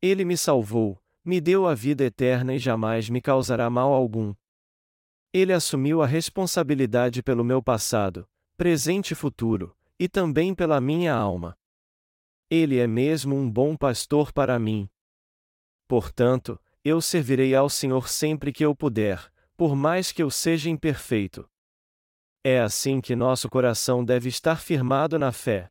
Ele 0.00 0.24
me 0.24 0.36
salvou, 0.36 1.02
me 1.24 1.40
deu 1.40 1.66
a 1.66 1.74
vida 1.74 2.04
eterna 2.04 2.54
e 2.54 2.58
jamais 2.60 3.08
me 3.08 3.20
causará 3.20 3.68
mal 3.68 3.92
algum. 3.92 4.32
Ele 5.32 5.52
assumiu 5.52 6.00
a 6.00 6.06
responsabilidade 6.06 7.24
pelo 7.24 7.42
meu 7.42 7.60
passado, 7.60 8.28
presente 8.56 9.12
e 9.12 9.14
futuro, 9.16 9.76
e 9.98 10.08
também 10.08 10.54
pela 10.54 10.80
minha 10.80 11.12
alma. 11.12 11.58
Ele 12.48 12.78
é 12.78 12.86
mesmo 12.86 13.34
um 13.34 13.50
bom 13.50 13.76
pastor 13.76 14.32
para 14.32 14.58
mim. 14.60 14.88
Portanto, 15.88 16.60
eu 16.84 17.00
servirei 17.00 17.52
ao 17.54 17.68
Senhor 17.68 18.08
sempre 18.08 18.52
que 18.52 18.64
eu 18.64 18.76
puder, 18.76 19.32
por 19.56 19.74
mais 19.74 20.12
que 20.12 20.22
eu 20.22 20.30
seja 20.30 20.70
imperfeito. 20.70 21.48
É 22.44 22.60
assim 22.60 23.00
que 23.00 23.14
nosso 23.14 23.48
coração 23.48 24.04
deve 24.04 24.28
estar 24.28 24.60
firmado 24.60 25.16
na 25.16 25.30
fé. 25.30 25.68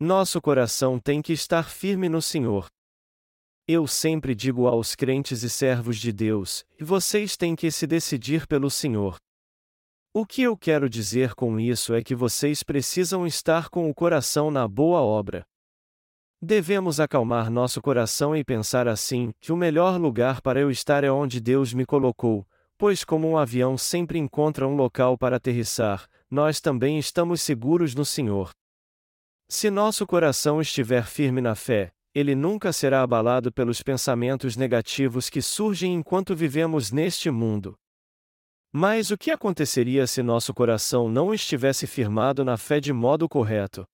Nosso 0.00 0.40
coração 0.40 0.98
tem 0.98 1.22
que 1.22 1.32
estar 1.32 1.70
firme 1.70 2.08
no 2.08 2.20
Senhor. 2.20 2.66
Eu 3.68 3.86
sempre 3.86 4.34
digo 4.34 4.66
aos 4.66 4.96
crentes 4.96 5.44
e 5.44 5.50
servos 5.50 5.98
de 5.98 6.12
Deus: 6.12 6.64
vocês 6.80 7.36
têm 7.36 7.54
que 7.54 7.70
se 7.70 7.86
decidir 7.86 8.44
pelo 8.48 8.68
Senhor. 8.68 9.16
O 10.12 10.26
que 10.26 10.42
eu 10.42 10.56
quero 10.56 10.90
dizer 10.90 11.36
com 11.36 11.60
isso 11.60 11.94
é 11.94 12.02
que 12.02 12.16
vocês 12.16 12.64
precisam 12.64 13.24
estar 13.24 13.68
com 13.68 13.88
o 13.88 13.94
coração 13.94 14.50
na 14.50 14.66
boa 14.66 15.00
obra. 15.00 15.44
Devemos 16.42 16.98
acalmar 16.98 17.48
nosso 17.48 17.80
coração 17.80 18.34
e 18.34 18.42
pensar 18.42 18.88
assim: 18.88 19.30
que 19.40 19.52
o 19.52 19.56
melhor 19.56 19.96
lugar 20.00 20.40
para 20.40 20.58
eu 20.58 20.72
estar 20.72 21.04
é 21.04 21.10
onde 21.12 21.40
Deus 21.40 21.72
me 21.72 21.86
colocou, 21.86 22.44
pois, 22.80 23.04
como 23.04 23.28
um 23.28 23.36
avião 23.36 23.76
sempre 23.76 24.18
encontra 24.18 24.66
um 24.66 24.74
local 24.74 25.18
para 25.18 25.36
aterrissar, 25.36 26.08
nós 26.30 26.62
também 26.62 26.98
estamos 26.98 27.42
seguros 27.42 27.94
no 27.94 28.06
Senhor. 28.06 28.52
Se 29.50 29.68
nosso 29.68 30.06
coração 30.06 30.62
estiver 30.62 31.04
firme 31.04 31.42
na 31.42 31.54
fé, 31.54 31.92
ele 32.14 32.34
nunca 32.34 32.72
será 32.72 33.02
abalado 33.02 33.52
pelos 33.52 33.82
pensamentos 33.82 34.56
negativos 34.56 35.28
que 35.28 35.42
surgem 35.42 35.92
enquanto 35.92 36.34
vivemos 36.34 36.90
neste 36.90 37.30
mundo. 37.30 37.76
Mas 38.72 39.10
o 39.10 39.18
que 39.18 39.30
aconteceria 39.30 40.06
se 40.06 40.22
nosso 40.22 40.54
coração 40.54 41.06
não 41.06 41.34
estivesse 41.34 41.86
firmado 41.86 42.46
na 42.46 42.56
fé 42.56 42.80
de 42.80 42.94
modo 42.94 43.28
correto? 43.28 43.84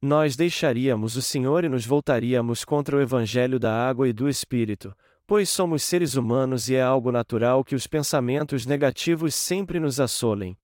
Nós 0.00 0.36
deixaríamos 0.36 1.16
o 1.16 1.22
Senhor 1.22 1.64
e 1.64 1.68
nos 1.68 1.84
voltaríamos 1.84 2.64
contra 2.64 2.96
o 2.96 3.00
Evangelho 3.00 3.58
da 3.58 3.74
água 3.74 4.08
e 4.08 4.12
do 4.12 4.28
Espírito, 4.28 4.94
pois 5.28 5.50
somos 5.50 5.82
seres 5.82 6.14
humanos 6.14 6.70
e 6.70 6.74
é 6.74 6.80
algo 6.80 7.12
natural 7.12 7.62
que 7.62 7.74
os 7.74 7.86
pensamentos 7.86 8.64
negativos 8.64 9.34
sempre 9.34 9.78
nos 9.78 10.00
assolem. 10.00 10.56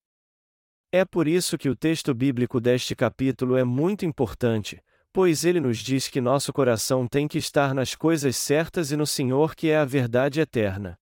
É 0.91 1.05
por 1.05 1.29
isso 1.29 1.59
que 1.59 1.69
o 1.69 1.77
texto 1.77 2.15
bíblico 2.15 2.59
deste 2.59 2.97
capítulo 2.97 3.59
é 3.59 3.63
muito 3.63 4.07
importante, 4.07 4.83
pois 5.13 5.45
ele 5.45 5.61
nos 5.61 5.77
diz 5.77 6.09
que 6.09 6.19
nosso 6.19 6.51
coração 6.51 7.07
tem 7.07 7.29
que 7.29 7.37
estar 7.37 7.75
nas 7.75 7.95
coisas 7.95 8.37
certas 8.37 8.91
e 8.91 8.97
no 8.97 9.07
Senhor 9.07 9.55
que 9.55 9.69
é 9.69 9.77
a 9.77 9.85
verdade 9.85 10.41
eterna. 10.41 10.99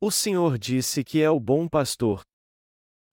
O 0.00 0.10
Senhor 0.10 0.58
disse 0.58 1.04
que 1.04 1.22
é 1.22 1.30
o 1.30 1.38
bom 1.38 1.68
pastor. 1.68 2.22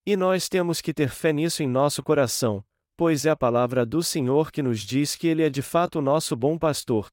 E 0.04 0.18
nós 0.18 0.50
temos 0.50 0.82
que 0.82 0.96
ter 0.96 1.10
fé 1.10 1.32
nisso 1.32 1.62
em 1.62 1.68
nosso 1.68 2.02
coração, 2.02 2.66
pois 2.98 3.24
é 3.24 3.30
a 3.30 3.36
palavra 3.36 3.86
do 3.86 4.02
Senhor 4.02 4.52
que 4.52 4.64
nos 4.64 4.80
diz 4.80 5.16
que 5.16 5.28
ele 5.28 5.44
é 5.44 5.50
de 5.50 5.62
fato 5.62 6.00
o 6.00 6.02
nosso 6.02 6.36
bom 6.36 6.58
pastor. 6.58 7.08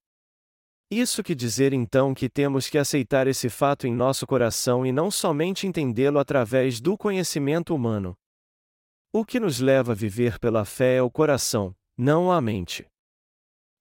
Isso 0.90 1.22
que 1.22 1.37
dizer 1.37 1.72
então 1.72 2.12
que 2.12 2.29
temos 2.29 2.68
que 2.68 2.76
aceitar 2.76 3.29
esse 3.29 3.48
fato 3.48 3.87
em 3.87 3.94
nosso 3.94 4.26
coração 4.26 4.85
e 4.85 4.90
não 4.90 5.09
somente 5.09 5.64
entendê-lo 5.64 6.18
através 6.18 6.81
do 6.81 6.98
conhecimento 6.98 7.72
humano. 7.72 8.16
O 9.12 9.24
que 9.24 9.38
nos 9.38 9.61
leva 9.61 9.92
a 9.92 9.94
viver 9.94 10.40
pela 10.40 10.64
fé 10.64 10.96
é 10.96 11.03
o 11.03 11.09
coração, 11.09 11.72
não 11.96 12.33
a 12.33 12.40
mente. 12.40 12.88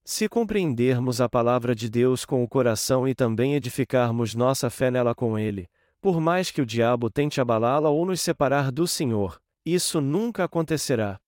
Se 0.06 0.30
compreendermos 0.30 1.20
a 1.20 1.28
palavra 1.28 1.74
de 1.74 1.90
Deus 1.90 2.26
com 2.26 2.44
o 2.44 2.48
coração 2.48 3.08
e 3.08 3.16
também 3.16 3.56
edificarmos 3.56 4.36
nossa 4.36 4.70
fé 4.70 4.92
nela 4.92 5.16
com 5.16 5.38
Ele, 5.38 5.68
por 6.00 6.22
mais 6.22 6.52
que 6.52 6.62
o 6.62 6.66
diabo 6.66 7.10
tente 7.10 7.42
abalá-la 7.42 7.90
ou 7.90 8.06
nos 8.06 8.22
separar 8.22 8.72
do 8.72 8.88
Senhor, 8.88 9.42
isso 9.66 10.00
nunca 10.00 10.44
acontecerá. 10.44 11.20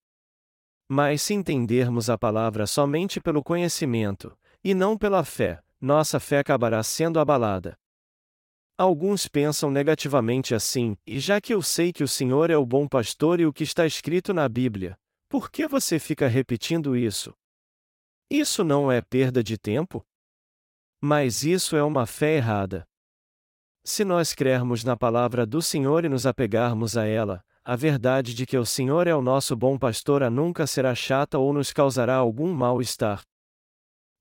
Mas 0.87 1.23
se 1.23 1.33
entendermos 1.33 2.07
a 2.07 2.19
palavra 2.19 2.67
somente 2.67 3.19
pelo 3.19 3.43
conhecimento, 3.43 4.35
e 4.63 4.73
não 4.73 4.97
pela 4.97 5.23
fé, 5.23 5.61
nossa 5.81 6.19
fé 6.19 6.39
acabará 6.39 6.83
sendo 6.83 7.19
abalada. 7.19 7.75
Alguns 8.77 9.27
pensam 9.27 9.69
negativamente 9.69 10.55
assim, 10.55 10.95
e 11.05 11.19
já 11.19 11.41
que 11.41 11.53
eu 11.53 11.61
sei 11.61 11.91
que 11.91 12.03
o 12.03 12.07
Senhor 12.07 12.49
é 12.49 12.57
o 12.57 12.65
bom 12.65 12.87
pastor 12.87 13.39
e 13.39 13.45
o 13.45 13.51
que 13.51 13.63
está 13.63 13.85
escrito 13.85 14.33
na 14.33 14.47
Bíblia, 14.47 14.97
por 15.27 15.49
que 15.49 15.67
você 15.67 15.97
fica 15.97 16.27
repetindo 16.27 16.95
isso? 16.95 17.33
Isso 18.29 18.63
não 18.63 18.91
é 18.91 19.01
perda 19.01 19.43
de 19.43 19.57
tempo? 19.57 20.05
Mas 21.01 21.43
isso 21.43 21.75
é 21.75 21.83
uma 21.83 22.05
fé 22.05 22.37
errada. 22.37 22.87
Se 23.83 24.05
nós 24.05 24.33
crermos 24.33 24.83
na 24.83 24.95
palavra 24.95 25.45
do 25.45 25.61
Senhor 25.61 26.05
e 26.05 26.09
nos 26.09 26.27
apegarmos 26.27 26.95
a 26.95 27.07
ela, 27.07 27.43
a 27.63 27.75
verdade 27.75 28.33
de 28.33 28.45
que 28.45 28.57
o 28.57 28.65
Senhor 28.65 29.07
é 29.07 29.15
o 29.15 29.21
nosso 29.21 29.55
bom 29.55 29.77
pastor 29.77 30.29
nunca 30.29 30.67
será 30.67 30.93
chata 30.93 31.39
ou 31.39 31.51
nos 31.51 31.73
causará 31.73 32.15
algum 32.15 32.53
mal-estar. 32.53 33.21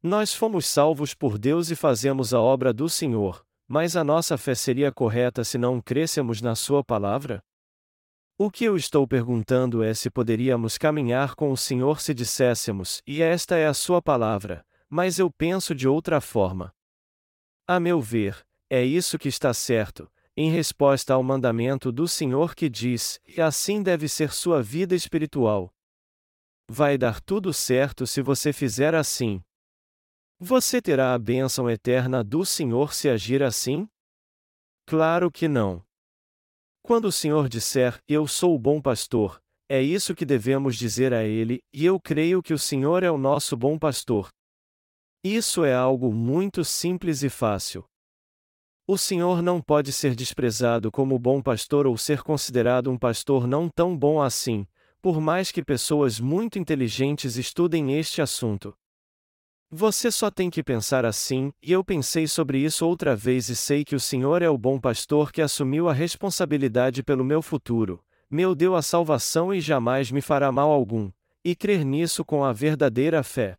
Nós 0.03 0.33
fomos 0.33 0.67
salvos 0.67 1.13
por 1.13 1.37
Deus 1.37 1.71
e 1.71 1.77
fazemos 1.77 2.33
a 2.33 2.41
obra 2.41 2.73
do 2.73 2.89
Senhor, 2.89 3.45
mas 3.69 3.97
a 3.97 4.03
nossa 4.03 4.39
fé 4.39 4.55
seria 4.55 4.91
correta 4.91 5.45
se 5.45 5.59
não 5.59 5.79
crescemos 5.79 6.41
na 6.41 6.55
Sua 6.55 6.83
palavra? 6.83 7.43
O 8.39 8.51
que 8.51 8.65
eu 8.65 8.77
estou 8.77 9.07
perguntando 9.07 9.83
é 9.83 9.93
se 9.93 10.09
poderíamos 10.09 10.79
caminhar 10.79 11.35
com 11.35 11.53
o 11.53 11.57
Senhor 11.57 12.01
se 12.01 12.15
disséssemos, 12.15 13.03
e 13.07 13.21
esta 13.21 13.57
é 13.57 13.67
a 13.67 13.75
Sua 13.75 14.01
palavra, 14.01 14.65
mas 14.89 15.19
eu 15.19 15.31
penso 15.31 15.75
de 15.75 15.87
outra 15.87 16.19
forma. 16.19 16.73
A 17.67 17.79
meu 17.79 18.01
ver, 18.01 18.43
é 18.71 18.83
isso 18.83 19.19
que 19.19 19.29
está 19.29 19.53
certo, 19.53 20.11
em 20.35 20.51
resposta 20.51 21.13
ao 21.13 21.23
mandamento 21.23 21.93
do 21.93 22.09
Senhor 22.09 22.55
que 22.55 22.71
diz: 22.71 23.21
e 23.27 23.39
assim 23.39 23.83
deve 23.83 24.09
ser 24.09 24.33
sua 24.33 24.63
vida 24.63 24.95
espiritual. 24.95 25.75
Vai 26.67 26.97
dar 26.97 27.21
tudo 27.21 27.53
certo 27.53 28.07
se 28.07 28.23
você 28.23 28.51
fizer 28.51 28.95
assim. 28.95 29.43
Você 30.42 30.81
terá 30.81 31.12
a 31.12 31.18
bênção 31.18 31.68
eterna 31.68 32.24
do 32.24 32.46
Senhor 32.46 32.94
se 32.94 33.11
agir 33.11 33.42
assim? 33.42 33.87
Claro 34.87 35.31
que 35.31 35.46
não. 35.46 35.85
Quando 36.83 37.05
o 37.05 37.12
Senhor 37.12 37.46
disser, 37.46 38.03
Eu 38.09 38.26
sou 38.26 38.55
o 38.55 38.59
bom 38.59 38.81
pastor, 38.81 39.38
é 39.68 39.83
isso 39.83 40.14
que 40.14 40.24
devemos 40.24 40.76
dizer 40.76 41.12
a 41.12 41.24
Ele, 41.24 41.61
e 41.74 41.85
eu 41.85 42.00
creio 42.00 42.42
que 42.42 42.55
o 42.55 42.59
Senhor 42.59 43.03
é 43.03 43.11
o 43.11 43.18
nosso 43.18 43.55
bom 43.55 43.79
pastor. 43.79 44.31
Isso 45.22 45.62
é 45.62 45.74
algo 45.74 46.11
muito 46.11 46.64
simples 46.64 47.22
e 47.22 47.29
fácil. 47.29 47.85
O 48.87 48.96
Senhor 48.96 49.42
não 49.42 49.61
pode 49.61 49.92
ser 49.92 50.14
desprezado 50.14 50.90
como 50.90 51.18
bom 51.18 51.42
pastor 51.42 51.87
ou 51.87 51.98
ser 51.98 52.22
considerado 52.22 52.90
um 52.90 52.96
pastor 52.96 53.46
não 53.46 53.68
tão 53.68 53.94
bom 53.94 54.22
assim, 54.22 54.66
por 55.03 55.20
mais 55.20 55.53
que 55.53 55.62
pessoas 55.62 56.18
muito 56.18 56.59
inteligentes 56.59 57.37
estudem 57.37 57.98
este 57.98 58.22
assunto. 58.22 58.74
Você 59.73 60.11
só 60.11 60.33
tem 60.33 60.51
que 60.51 60.65
pensar 60.65 61.05
assim, 61.05 61.53
e 61.63 61.71
eu 61.71 61.85
pensei 61.85 62.27
sobre 62.27 62.59
isso 62.59 62.85
outra 62.85 63.15
vez 63.15 63.49
e 63.49 63.55
sei 63.55 63.85
que 63.85 63.95
o 63.95 64.01
Senhor 64.01 64.43
é 64.43 64.51
o 64.51 64.59
bom 64.59 64.81
pastor 64.81 65.31
que 65.31 65.41
assumiu 65.41 65.89
a 65.89 65.93
responsabilidade 65.93 67.05
pelo 67.05 67.25
meu 67.25 67.41
futuro, 67.41 68.05
meu 68.29 68.53
deu 68.53 68.75
a 68.75 68.83
salvação 68.83 69.55
e 69.55 69.61
jamais 69.61 70.11
me 70.11 70.21
fará 70.21 70.51
mal 70.51 70.73
algum, 70.73 71.13
e 71.45 71.55
crer 71.55 71.85
nisso 71.85 72.25
com 72.25 72.43
a 72.43 72.53
verdadeira 72.53 73.23
fé. 73.23 73.57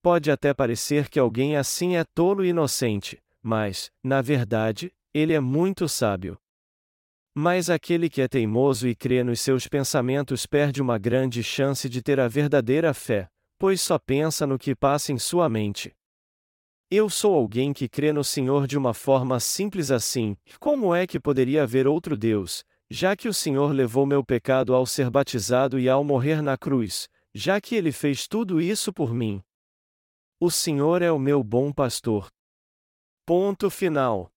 Pode 0.00 0.30
até 0.30 0.54
parecer 0.54 1.08
que 1.08 1.18
alguém 1.18 1.56
assim 1.56 1.96
é 1.96 2.04
tolo 2.04 2.44
e 2.44 2.50
inocente, 2.50 3.20
mas, 3.42 3.90
na 4.04 4.22
verdade, 4.22 4.92
ele 5.12 5.32
é 5.32 5.40
muito 5.40 5.88
sábio. 5.88 6.38
Mas 7.34 7.68
aquele 7.68 8.08
que 8.08 8.22
é 8.22 8.28
teimoso 8.28 8.86
e 8.86 8.94
crê 8.94 9.24
nos 9.24 9.40
seus 9.40 9.66
pensamentos 9.66 10.46
perde 10.46 10.80
uma 10.80 10.96
grande 10.96 11.42
chance 11.42 11.88
de 11.88 12.00
ter 12.00 12.20
a 12.20 12.28
verdadeira 12.28 12.94
fé, 12.94 13.28
pois 13.58 13.80
só 13.80 13.98
pensa 13.98 14.46
no 14.46 14.58
que 14.58 14.74
passa 14.74 15.12
em 15.12 15.18
sua 15.18 15.48
mente. 15.48 15.94
Eu 16.90 17.10
sou 17.10 17.34
alguém 17.34 17.72
que 17.72 17.88
crê 17.88 18.12
no 18.12 18.24
Senhor 18.24 18.66
de 18.66 18.78
uma 18.78 18.94
forma 18.94 19.38
simples 19.40 19.90
assim, 19.90 20.36
como 20.58 20.94
é 20.94 21.06
que 21.06 21.20
poderia 21.20 21.64
haver 21.64 21.86
outro 21.86 22.16
Deus, 22.16 22.64
já 22.90 23.14
que 23.14 23.28
o 23.28 23.34
Senhor 23.34 23.72
levou 23.72 24.06
meu 24.06 24.24
pecado 24.24 24.74
ao 24.74 24.86
ser 24.86 25.10
batizado 25.10 25.78
e 25.78 25.88
ao 25.88 26.02
morrer 26.02 26.40
na 26.40 26.56
cruz, 26.56 27.08
já 27.34 27.60
que 27.60 27.74
ele 27.74 27.92
fez 27.92 28.26
tudo 28.26 28.60
isso 28.60 28.92
por 28.92 29.12
mim? 29.12 29.42
O 30.40 30.50
Senhor 30.50 31.02
é 31.02 31.12
o 31.12 31.18
meu 31.18 31.42
bom 31.42 31.72
pastor. 31.72 32.28
Ponto 33.26 33.68
final. 33.68 34.30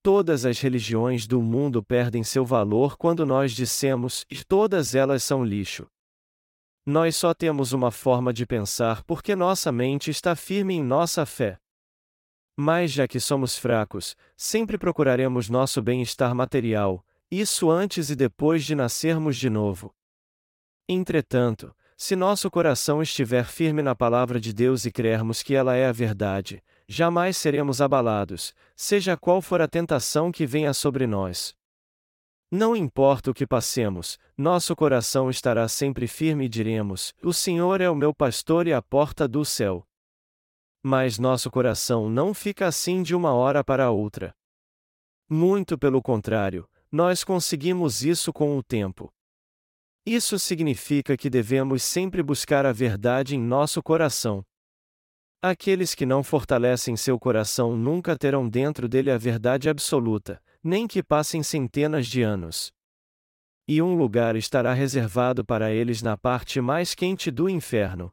Todas 0.00 0.44
as 0.44 0.60
religiões 0.60 1.26
do 1.26 1.42
mundo 1.42 1.82
perdem 1.82 2.22
seu 2.22 2.44
valor 2.44 2.96
quando 2.96 3.26
nós 3.26 3.52
dissemos, 3.52 4.24
todas 4.46 4.94
elas 4.94 5.24
são 5.24 5.44
lixo. 5.44 5.88
Nós 6.90 7.16
só 7.16 7.34
temos 7.34 7.74
uma 7.74 7.90
forma 7.90 8.32
de 8.32 8.46
pensar 8.46 9.02
porque 9.02 9.36
nossa 9.36 9.70
mente 9.70 10.10
está 10.10 10.34
firme 10.34 10.72
em 10.72 10.82
nossa 10.82 11.26
fé. 11.26 11.58
Mas 12.56 12.92
já 12.92 13.06
que 13.06 13.20
somos 13.20 13.58
fracos, 13.58 14.16
sempre 14.34 14.78
procuraremos 14.78 15.50
nosso 15.50 15.82
bem-estar 15.82 16.34
material, 16.34 17.04
isso 17.30 17.70
antes 17.70 18.08
e 18.08 18.16
depois 18.16 18.64
de 18.64 18.74
nascermos 18.74 19.36
de 19.36 19.50
novo. 19.50 19.94
Entretanto, 20.88 21.76
se 21.94 22.16
nosso 22.16 22.50
coração 22.50 23.02
estiver 23.02 23.44
firme 23.44 23.82
na 23.82 23.94
palavra 23.94 24.40
de 24.40 24.54
Deus 24.54 24.86
e 24.86 24.90
crermos 24.90 25.42
que 25.42 25.54
ela 25.54 25.76
é 25.76 25.86
a 25.86 25.92
verdade, 25.92 26.64
jamais 26.88 27.36
seremos 27.36 27.82
abalados, 27.82 28.54
seja 28.74 29.14
qual 29.14 29.42
for 29.42 29.60
a 29.60 29.68
tentação 29.68 30.32
que 30.32 30.46
venha 30.46 30.72
sobre 30.72 31.06
nós. 31.06 31.54
Não 32.50 32.74
importa 32.74 33.30
o 33.30 33.34
que 33.34 33.46
passemos, 33.46 34.18
nosso 34.36 34.74
coração 34.74 35.28
estará 35.28 35.68
sempre 35.68 36.06
firme 36.06 36.46
e 36.46 36.48
diremos: 36.48 37.12
O 37.22 37.32
Senhor 37.32 37.80
é 37.82 37.90
o 37.90 37.94
meu 37.94 38.14
pastor 38.14 38.66
e 38.66 38.72
a 38.72 38.80
porta 38.80 39.28
do 39.28 39.44
céu. 39.44 39.86
Mas 40.82 41.18
nosso 41.18 41.50
coração 41.50 42.08
não 42.08 42.32
fica 42.32 42.66
assim 42.66 43.02
de 43.02 43.14
uma 43.14 43.34
hora 43.34 43.62
para 43.62 43.90
outra. 43.90 44.34
Muito 45.28 45.76
pelo 45.76 46.00
contrário, 46.00 46.66
nós 46.90 47.22
conseguimos 47.22 48.02
isso 48.02 48.32
com 48.32 48.56
o 48.56 48.62
tempo. 48.62 49.12
Isso 50.06 50.38
significa 50.38 51.18
que 51.18 51.28
devemos 51.28 51.82
sempre 51.82 52.22
buscar 52.22 52.64
a 52.64 52.72
verdade 52.72 53.36
em 53.36 53.38
nosso 53.38 53.82
coração. 53.82 54.42
Aqueles 55.42 55.94
que 55.94 56.06
não 56.06 56.22
fortalecem 56.22 56.96
seu 56.96 57.18
coração 57.18 57.76
nunca 57.76 58.16
terão 58.16 58.48
dentro 58.48 58.88
dele 58.88 59.10
a 59.10 59.18
verdade 59.18 59.68
absoluta, 59.68 60.42
nem 60.62 60.86
que 60.86 61.02
passem 61.02 61.42
centenas 61.42 62.06
de 62.06 62.22
anos. 62.22 62.72
E 63.66 63.82
um 63.82 63.94
lugar 63.94 64.36
estará 64.36 64.72
reservado 64.72 65.44
para 65.44 65.70
eles 65.70 66.02
na 66.02 66.16
parte 66.16 66.60
mais 66.60 66.94
quente 66.94 67.30
do 67.30 67.48
inferno. 67.48 68.12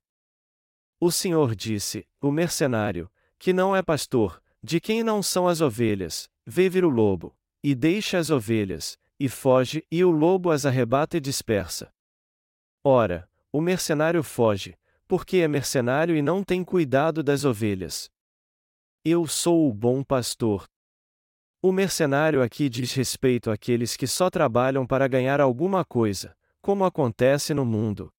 O 0.99 1.11
Senhor 1.11 1.55
disse: 1.55 2.07
O 2.21 2.31
mercenário, 2.31 3.11
que 3.37 3.53
não 3.53 3.75
é 3.75 3.81
pastor, 3.81 4.41
de 4.61 4.79
quem 4.79 5.03
não 5.03 5.21
são 5.21 5.47
as 5.47 5.61
ovelhas, 5.61 6.29
vê 6.45 6.69
vir 6.69 6.83
o 6.83 6.89
lobo, 6.89 7.37
e 7.63 7.73
deixa 7.73 8.17
as 8.17 8.29
ovelhas, 8.29 8.97
e 9.19 9.29
foge, 9.29 9.85
e 9.91 10.03
o 10.03 10.11
lobo 10.11 10.51
as 10.51 10.65
arrebata 10.65 11.17
e 11.17 11.19
dispersa. 11.19 11.93
Ora, 12.83 13.29
o 13.51 13.61
mercenário 13.61 14.21
foge, 14.21 14.77
porque 15.07 15.37
é 15.37 15.47
mercenário 15.47 16.15
e 16.15 16.21
não 16.21 16.43
tem 16.43 16.63
cuidado 16.63 17.23
das 17.23 17.45
ovelhas. 17.45 18.11
Eu 19.03 19.27
sou 19.27 19.69
o 19.69 19.73
bom 19.73 20.03
pastor. 20.03 20.67
O 21.61 21.71
mercenário 21.71 22.41
aqui 22.41 22.69
diz 22.69 22.93
respeito 22.93 23.49
àqueles 23.49 23.97
que 23.97 24.05
só 24.05 24.29
trabalham 24.29 24.85
para 24.85 25.07
ganhar 25.07 25.41
alguma 25.41 25.83
coisa, 25.83 26.35
como 26.61 26.85
acontece 26.85 27.53
no 27.53 27.65
mundo. 27.65 28.11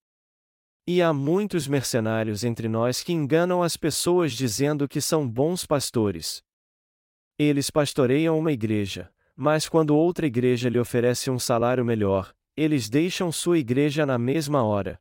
E 0.87 1.03
há 1.03 1.12
muitos 1.12 1.66
mercenários 1.66 2.44
entre 2.44 2.68
nós 2.68 3.03
que 3.03 3.12
enganam 3.12 3.62
as 3.62 3.77
pessoas 3.77 4.33
dizendo 4.33 4.88
que 4.88 5.01
são 5.01 5.29
bons 5.29 5.66
pastores. 5.66 6.42
Eles 7.38 7.70
pastoreiam 7.70 8.38
uma 8.38 8.53
igreja, 8.53 9.12
mas 9.35 9.68
quando 9.68 9.96
outra 9.96 10.27
igreja 10.27 10.68
lhe 10.68 10.79
oferece 10.79 11.31
um 11.31 11.38
salário 11.38 11.85
melhor, 11.85 12.35
eles 12.57 12.88
deixam 12.88 13.31
sua 13.31 13.59
igreja 13.59 14.07
na 14.07 14.16
mesma 14.16 14.62
hora. 14.62 15.01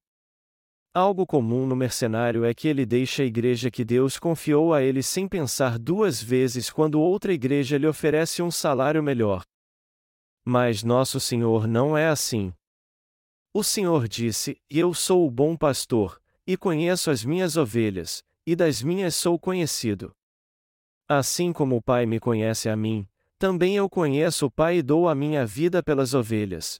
Algo 0.95 1.27
comum 1.27 1.67
no 1.67 1.75
mercenário 1.75 2.45
é 2.45 2.53
que 2.53 2.69
ele 2.69 2.85
deixa 2.85 3.21
a 3.21 3.25
igreja 3.25 3.69
que 3.69 3.83
Deus 3.83 4.17
confiou 4.17 4.73
a 4.73 4.81
ele 4.81 5.03
sem 5.03 5.27
pensar 5.27 5.77
duas 5.77 6.23
vezes 6.23 6.69
quando 6.69 7.01
outra 7.01 7.33
igreja 7.33 7.77
lhe 7.77 7.85
oferece 7.85 8.41
um 8.41 8.49
salário 8.49 9.03
melhor. 9.03 9.43
Mas 10.45 10.83
nosso 10.83 11.19
Senhor 11.19 11.67
não 11.67 11.97
é 11.97 12.07
assim. 12.07 12.53
O 13.53 13.61
Senhor 13.61 14.07
disse: 14.07 14.57
Eu 14.69 14.93
sou 14.93 15.27
o 15.27 15.29
bom 15.29 15.57
pastor, 15.57 16.17
e 16.47 16.55
conheço 16.55 17.11
as 17.11 17.25
minhas 17.25 17.57
ovelhas, 17.57 18.23
e 18.47 18.55
das 18.55 18.81
minhas 18.81 19.15
sou 19.15 19.37
conhecido. 19.37 20.13
Assim 21.09 21.51
como 21.51 21.75
o 21.75 21.81
Pai 21.81 22.05
me 22.05 22.21
conhece 22.21 22.69
a 22.69 22.75
mim, 22.77 23.05
também 23.37 23.75
eu 23.75 23.89
conheço 23.89 24.45
o 24.45 24.51
Pai 24.51 24.77
e 24.77 24.81
dou 24.81 25.09
a 25.09 25.13
minha 25.13 25.45
vida 25.45 25.83
pelas 25.83 26.13
ovelhas. 26.13 26.79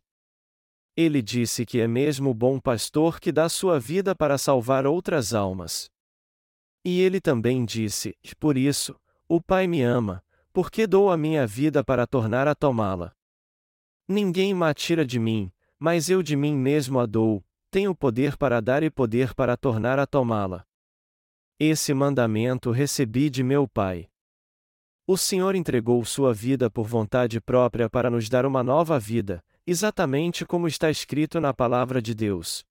Ele 0.98 1.22
disse 1.22 1.66
que 1.66 1.82
é 1.82 1.88
mesmo 1.88 2.30
o 2.30 2.34
bom 2.34 2.60
pastor 2.60 3.20
que 3.20 3.32
dá 3.32 3.50
sua 3.50 3.80
vida 3.80 4.16
para 4.16 4.38
salvar 4.38 4.88
outras 4.88 5.34
almas. 5.34 5.90
E 6.86 7.02
ele 7.02 7.20
também 7.20 7.66
disse: 7.66 8.16
Por 8.40 8.56
isso, 8.56 8.96
o 9.28 9.42
Pai 9.42 9.68
me 9.68 9.82
ama, 9.82 10.24
porque 10.54 10.88
dou 10.88 11.12
a 11.12 11.18
minha 11.18 11.46
vida 11.46 11.84
para 11.84 12.08
tornar 12.08 12.48
a 12.48 12.56
tomá-la. 12.56 13.14
Ninguém 14.08 14.54
me 14.54 14.74
tira 14.74 15.06
de 15.06 15.20
mim, 15.20 15.52
mas 15.78 16.10
eu 16.10 16.24
de 16.24 16.36
mim 16.36 16.56
mesmo 16.56 17.00
a 17.00 17.06
dou, 17.06 17.44
tenho 17.70 17.94
poder 17.94 18.38
para 18.38 18.62
dar 18.62 18.84
e 18.84 18.90
poder 18.90 19.34
para 19.34 19.58
tornar 19.58 20.00
a 20.00 20.06
tomá-la. 20.08 20.66
Esse 21.60 21.94
mandamento 21.94 22.72
recebi 22.72 23.30
de 23.30 23.44
meu 23.44 23.68
Pai. 23.68 24.08
O 25.08 25.18
Senhor 25.18 25.56
entregou 25.56 26.04
sua 26.06 26.34
vida 26.34 26.70
por 26.70 26.88
vontade 26.88 27.42
própria 27.42 27.90
para 27.90 28.10
nos 28.10 28.30
dar 28.30 28.46
uma 28.46 28.64
nova 28.64 28.98
vida, 29.00 29.44
exatamente 29.68 30.46
como 30.46 30.68
está 30.68 30.90
escrito 30.90 31.40
na 31.40 31.54
palavra 31.54 32.02
de 32.02 32.14
Deus. 32.14 32.64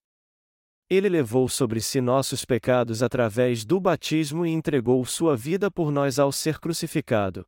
Ele 0.89 1.09
levou 1.09 1.49
sobre 1.49 1.81
si 1.81 2.01
nossos 2.01 2.45
pecados 2.45 3.03
através 3.03 3.65
do 3.65 3.81
batismo 3.81 4.45
e 4.45 4.51
entregou 4.51 5.05
sua 5.05 5.37
vida 5.37 5.71
por 5.71 5.91
nós 5.91 6.19
ao 6.19 6.31
ser 6.31 6.59
crucificado. 6.59 7.47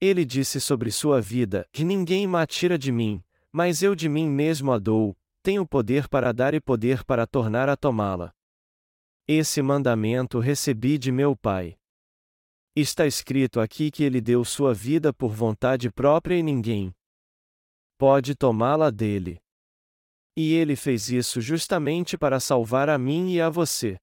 Ele 0.00 0.24
disse 0.24 0.60
sobre 0.60 0.90
sua 0.90 1.20
vida: 1.20 1.66
Que 1.72 1.84
ninguém 1.84 2.26
me 2.26 2.36
atira 2.36 2.76
de 2.76 2.92
mim, 2.92 3.22
mas 3.50 3.82
eu 3.82 3.94
de 3.94 4.08
mim 4.08 4.28
mesmo 4.28 4.72
a 4.72 4.78
dou, 4.78 5.16
tenho 5.42 5.66
poder 5.66 6.08
para 6.08 6.32
dar 6.32 6.54
e 6.54 6.60
poder 6.60 7.04
para 7.04 7.26
tornar 7.26 7.68
a 7.68 7.76
tomá-la. 7.76 8.32
Esse 9.26 9.62
mandamento 9.62 10.38
recebi 10.38 10.98
de 10.98 11.10
meu 11.10 11.34
Pai. 11.34 11.76
Está 12.76 13.06
escrito 13.06 13.60
aqui 13.60 13.90
que 13.90 14.04
ele 14.04 14.20
deu 14.20 14.44
sua 14.44 14.74
vida 14.74 15.12
por 15.12 15.32
vontade 15.32 15.90
própria 15.90 16.34
e 16.34 16.42
ninguém, 16.42 16.94
pode 17.98 18.34
tomá-la 18.34 18.90
dele. 18.90 19.38
E 20.36 20.52
ele 20.52 20.74
fez 20.74 21.10
isso 21.10 21.40
justamente 21.40 22.18
para 22.18 22.40
salvar 22.40 22.88
a 22.88 22.98
mim 22.98 23.32
e 23.32 23.40
a 23.40 23.48
você. 23.48 23.96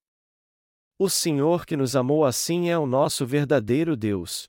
O 0.98 1.10
Senhor 1.10 1.66
que 1.66 1.76
nos 1.76 1.96
amou 1.96 2.24
assim 2.24 2.70
é 2.70 2.78
o 2.78 2.86
nosso 2.86 3.26
verdadeiro 3.26 3.98
Deus. 3.98 4.48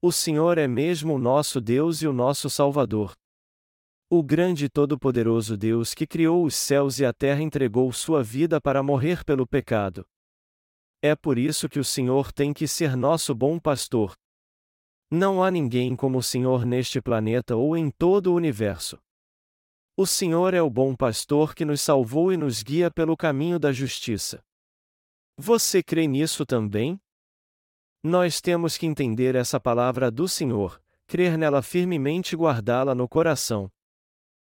O 0.00 0.12
Senhor 0.12 0.56
é 0.56 0.68
mesmo 0.68 1.14
o 1.14 1.18
nosso 1.18 1.60
Deus 1.60 2.00
e 2.00 2.06
o 2.06 2.12
nosso 2.12 2.48
Salvador. 2.48 3.12
O 4.08 4.22
grande 4.22 4.66
e 4.66 4.68
todo-poderoso 4.70 5.56
Deus 5.56 5.92
que 5.92 6.06
criou 6.06 6.44
os 6.44 6.54
céus 6.54 6.98
e 6.98 7.04
a 7.04 7.12
terra 7.12 7.42
entregou 7.42 7.92
sua 7.92 8.22
vida 8.22 8.60
para 8.60 8.82
morrer 8.82 9.24
pelo 9.24 9.46
pecado. 9.46 10.06
É 11.02 11.14
por 11.14 11.36
isso 11.36 11.68
que 11.68 11.78
o 11.78 11.84
Senhor 11.84 12.32
tem 12.32 12.54
que 12.54 12.66
ser 12.66 12.96
nosso 12.96 13.34
bom 13.34 13.58
pastor, 13.58 14.14
não 15.10 15.42
há 15.42 15.50
ninguém 15.50 15.96
como 15.96 16.18
o 16.18 16.22
Senhor 16.22 16.66
neste 16.66 17.00
planeta 17.00 17.56
ou 17.56 17.76
em 17.76 17.90
todo 17.90 18.32
o 18.32 18.34
universo. 18.34 18.98
O 19.96 20.06
Senhor 20.06 20.52
é 20.54 20.62
o 20.62 20.70
bom 20.70 20.94
pastor 20.94 21.54
que 21.54 21.64
nos 21.64 21.80
salvou 21.80 22.32
e 22.32 22.36
nos 22.36 22.62
guia 22.62 22.90
pelo 22.90 23.16
caminho 23.16 23.58
da 23.58 23.72
justiça. 23.72 24.44
Você 25.36 25.82
crê 25.82 26.06
nisso 26.06 26.44
também? 26.44 27.00
Nós 28.02 28.40
temos 28.40 28.76
que 28.76 28.86
entender 28.86 29.34
essa 29.34 29.58
palavra 29.58 30.10
do 30.10 30.28
Senhor, 30.28 30.80
crer 31.06 31.36
nela 31.38 31.62
firmemente 31.62 32.34
e 32.34 32.38
guardá-la 32.38 32.94
no 32.94 33.08
coração. 33.08 33.70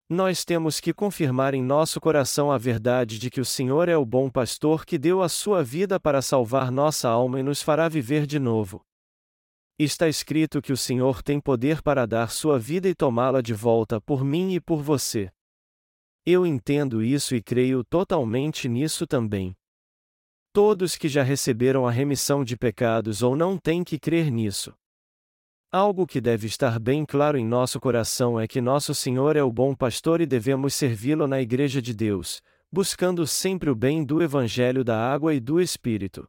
Nós 0.09 0.45
temos 0.45 0.81
que 0.81 0.95
confirmar 0.95 1.53
em 1.53 1.63
nosso 1.63 2.01
coração 2.01 2.51
a 2.51 2.57
verdade 2.57 3.19
de 3.19 3.31
que 3.31 3.41
o 3.41 3.45
Senhor 3.45 3.89
é 3.89 3.97
o 3.97 4.07
bom 4.07 4.31
pastor 4.31 4.87
que 4.87 4.97
deu 4.97 5.23
a 5.23 5.29
sua 5.29 5.63
vida 5.63 6.01
para 6.01 6.23
salvar 6.23 6.73
nossa 6.73 7.09
alma 7.09 7.39
e 7.39 7.43
nos 7.43 7.61
fará 7.61 7.89
viver 7.89 8.27
de 8.27 8.39
novo. 8.39 8.88
Está 9.79 10.09
escrito 10.09 10.61
que 10.61 10.73
o 10.73 10.77
Senhor 10.77 11.23
tem 11.23 11.41
poder 11.41 11.83
para 11.83 12.05
dar 12.05 12.33
sua 12.33 12.59
vida 12.59 12.89
e 12.89 12.95
tomá-la 12.97 13.41
de 13.41 13.55
volta 13.55 14.01
por 14.01 14.25
mim 14.25 14.55
e 14.55 14.61
por 14.61 14.83
você. 14.83 15.31
Eu 16.27 16.45
entendo 16.45 17.01
isso 17.01 17.33
e 17.37 17.41
creio 17.41 17.85
totalmente 17.85 18.69
nisso 18.69 19.07
também. 19.07 19.55
Todos 20.53 20.97
que 20.97 21.09
já 21.09 21.23
receberam 21.23 21.87
a 21.87 21.93
remissão 21.93 22.43
de 22.43 22.57
pecados 22.57 23.23
ou 23.23 23.37
não 23.37 23.57
têm 23.57 23.85
que 23.85 24.01
crer 24.01 24.33
nisso. 24.33 24.75
Algo 25.71 26.09
que 26.09 26.21
deve 26.21 26.49
estar 26.49 26.81
bem 26.81 27.07
claro 27.07 27.39
em 27.39 27.47
nosso 27.47 27.79
coração 27.79 28.41
é 28.41 28.49
que 28.49 28.61
nosso 28.61 28.93
Senhor 28.93 29.37
é 29.37 29.45
o 29.45 29.53
bom 29.53 29.77
pastor 29.77 30.21
e 30.21 30.27
devemos 30.27 30.75
servi-lo 30.75 31.29
na 31.29 31.41
Igreja 31.41 31.81
de 31.81 31.95
Deus, 31.95 32.43
buscando 32.73 33.25
sempre 33.29 33.71
o 33.71 33.77
bem 33.77 34.05
do 34.05 34.21
Evangelho 34.21 34.83
da 34.83 34.99
água 34.99 35.35
e 35.35 35.39
do 35.39 35.61
Espírito. 35.61 36.29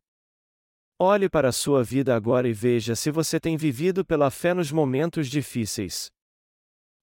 Olhe 1.01 1.29
para 1.29 1.47
a 1.47 1.53
sua 1.53 1.81
vida 1.81 2.13
agora 2.13 2.45
e 2.45 2.51
veja 2.51 2.93
se 2.93 3.09
você 3.09 3.39
tem 3.39 3.55
vivido 3.55 4.03
pela 4.03 4.29
fé 4.29 4.53
nos 4.53 4.69
momentos 4.69 5.29
difíceis. 5.29 6.11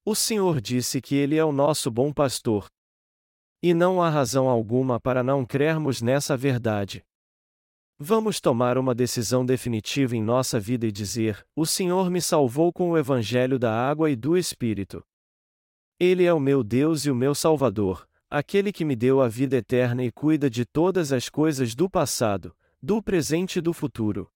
O 0.04 0.14
Senhor 0.14 0.60
disse 0.60 1.00
que 1.00 1.14
Ele 1.14 1.36
é 1.36 1.42
o 1.42 1.50
nosso 1.50 1.90
bom 1.90 2.12
pastor. 2.12 2.66
E 3.62 3.72
não 3.72 4.02
há 4.02 4.10
razão 4.10 4.50
alguma 4.50 5.00
para 5.00 5.22
não 5.22 5.46
crermos 5.46 6.02
nessa 6.02 6.36
verdade. 6.36 7.02
Vamos 7.98 8.38
tomar 8.38 8.76
uma 8.76 8.94
decisão 8.94 9.46
definitiva 9.46 10.14
em 10.14 10.22
nossa 10.22 10.60
vida 10.60 10.86
e 10.86 10.92
dizer: 10.92 11.42
O 11.56 11.64
Senhor 11.64 12.10
me 12.10 12.20
salvou 12.20 12.70
com 12.70 12.90
o 12.90 12.98
Evangelho 12.98 13.58
da 13.58 13.72
água 13.72 14.10
e 14.10 14.14
do 14.14 14.36
Espírito. 14.36 15.02
Ele 15.98 16.24
é 16.24 16.34
o 16.34 16.38
meu 16.38 16.62
Deus 16.62 17.06
e 17.06 17.10
o 17.10 17.14
meu 17.14 17.34
Salvador, 17.34 18.06
aquele 18.28 18.70
que 18.74 18.84
me 18.84 18.94
deu 18.94 19.22
a 19.22 19.28
vida 19.28 19.56
eterna 19.56 20.04
e 20.04 20.12
cuida 20.12 20.50
de 20.50 20.66
todas 20.66 21.14
as 21.14 21.30
coisas 21.30 21.74
do 21.74 21.88
passado, 21.88 22.54
do 22.86 23.02
presente 23.02 23.58
e 23.58 23.60
do 23.60 23.72
futuro. 23.72 24.30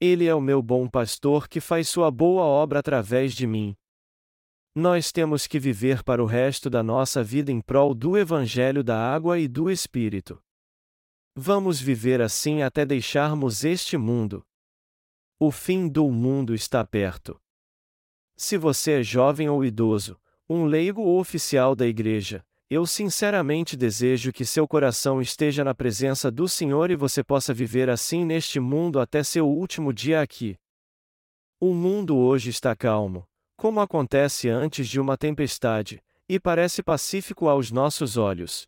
Ele 0.00 0.26
é 0.26 0.34
o 0.34 0.40
meu 0.40 0.60
bom 0.60 0.88
pastor 0.88 1.48
que 1.48 1.60
faz 1.60 1.88
sua 1.88 2.10
boa 2.10 2.42
obra 2.42 2.80
através 2.80 3.34
de 3.34 3.46
mim, 3.46 3.76
nós 4.74 5.12
temos 5.12 5.46
que 5.46 5.60
viver 5.60 6.02
para 6.02 6.22
o 6.22 6.26
resto 6.26 6.70
da 6.70 6.82
nossa 6.82 7.22
vida 7.22 7.52
em 7.52 7.60
prol 7.60 7.94
do 7.94 8.16
Evangelho 8.16 8.82
da 8.82 8.98
água 8.98 9.38
e 9.38 9.46
do 9.46 9.70
Espírito. 9.70 10.42
Vamos 11.36 11.78
viver 11.78 12.22
assim 12.22 12.62
até 12.62 12.86
deixarmos 12.86 13.64
este 13.64 13.98
mundo. 13.98 14.42
O 15.38 15.50
fim 15.50 15.86
do 15.86 16.10
mundo 16.10 16.54
está 16.54 16.86
perto. 16.86 17.38
Se 18.34 18.56
você 18.56 19.00
é 19.00 19.02
jovem 19.02 19.50
ou 19.50 19.62
idoso, 19.62 20.18
um 20.48 20.64
leigo 20.64 21.02
ou 21.02 21.20
oficial 21.20 21.76
da 21.76 21.86
igreja, 21.86 22.42
eu 22.74 22.86
sinceramente 22.86 23.76
desejo 23.76 24.32
que 24.32 24.46
seu 24.46 24.66
coração 24.66 25.20
esteja 25.20 25.62
na 25.62 25.74
presença 25.74 26.30
do 26.30 26.48
Senhor 26.48 26.90
e 26.90 26.96
você 26.96 27.22
possa 27.22 27.52
viver 27.52 27.90
assim 27.90 28.24
neste 28.24 28.58
mundo 28.58 28.98
até 28.98 29.22
seu 29.22 29.46
último 29.46 29.92
dia 29.92 30.22
aqui. 30.22 30.56
O 31.60 31.74
mundo 31.74 32.16
hoje 32.16 32.48
está 32.48 32.74
calmo, 32.74 33.28
como 33.58 33.78
acontece 33.78 34.48
antes 34.48 34.88
de 34.88 34.98
uma 34.98 35.18
tempestade, 35.18 36.02
e 36.26 36.40
parece 36.40 36.82
pacífico 36.82 37.46
aos 37.46 37.70
nossos 37.70 38.16
olhos. 38.16 38.66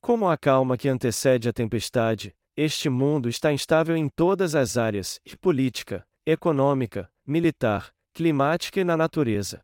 Como 0.00 0.28
a 0.28 0.38
calma 0.38 0.78
que 0.78 0.88
antecede 0.88 1.48
a 1.48 1.52
tempestade, 1.52 2.32
este 2.56 2.88
mundo 2.88 3.28
está 3.28 3.52
instável 3.52 3.96
em 3.96 4.08
todas 4.08 4.54
as 4.54 4.76
áreas 4.76 5.18
política, 5.40 6.06
econômica, 6.24 7.10
militar, 7.26 7.92
climática 8.14 8.78
e 8.78 8.84
na 8.84 8.96
natureza. 8.96 9.60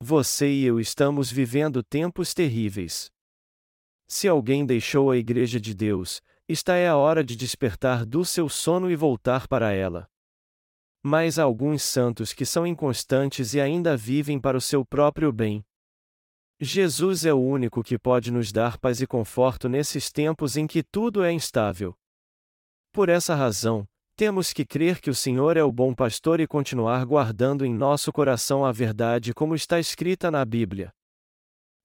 Você 0.00 0.50
e 0.50 0.64
eu 0.64 0.80
estamos 0.80 1.30
vivendo 1.30 1.82
tempos 1.82 2.34
terríveis. 2.34 3.10
Se 4.06 4.28
alguém 4.28 4.66
deixou 4.66 5.10
a 5.10 5.16
Igreja 5.16 5.60
de 5.60 5.74
Deus, 5.74 6.20
está 6.48 6.76
é 6.76 6.88
a 6.88 6.96
hora 6.96 7.24
de 7.24 7.36
despertar 7.36 8.04
do 8.04 8.24
seu 8.24 8.48
sono 8.48 8.90
e 8.90 8.96
voltar 8.96 9.48
para 9.48 9.72
ela. 9.72 10.08
Mas 11.02 11.38
há 11.38 11.44
alguns 11.44 11.82
santos 11.82 12.32
que 12.32 12.44
são 12.44 12.66
inconstantes 12.66 13.54
e 13.54 13.60
ainda 13.60 13.96
vivem 13.96 14.40
para 14.40 14.56
o 14.56 14.60
seu 14.60 14.84
próprio 14.84 15.32
bem. 15.32 15.64
Jesus 16.60 17.24
é 17.24 17.32
o 17.32 17.40
único 17.40 17.82
que 17.82 17.98
pode 17.98 18.30
nos 18.30 18.52
dar 18.52 18.78
paz 18.78 19.00
e 19.00 19.06
conforto 19.06 19.68
nesses 19.68 20.10
tempos 20.10 20.56
em 20.56 20.66
que 20.66 20.82
tudo 20.82 21.22
é 21.22 21.32
instável. 21.32 21.94
Por 22.92 23.08
essa 23.08 23.34
razão, 23.34 23.86
temos 24.16 24.52
que 24.52 24.64
crer 24.64 25.00
que 25.00 25.10
o 25.10 25.14
Senhor 25.14 25.56
é 25.56 25.62
o 25.64 25.72
bom 25.72 25.92
pastor 25.92 26.38
e 26.40 26.46
continuar 26.46 27.04
guardando 27.04 27.64
em 27.64 27.74
nosso 27.74 28.12
coração 28.12 28.64
a 28.64 28.70
verdade 28.70 29.34
como 29.34 29.54
está 29.54 29.80
escrita 29.80 30.30
na 30.30 30.44
Bíblia. 30.44 30.92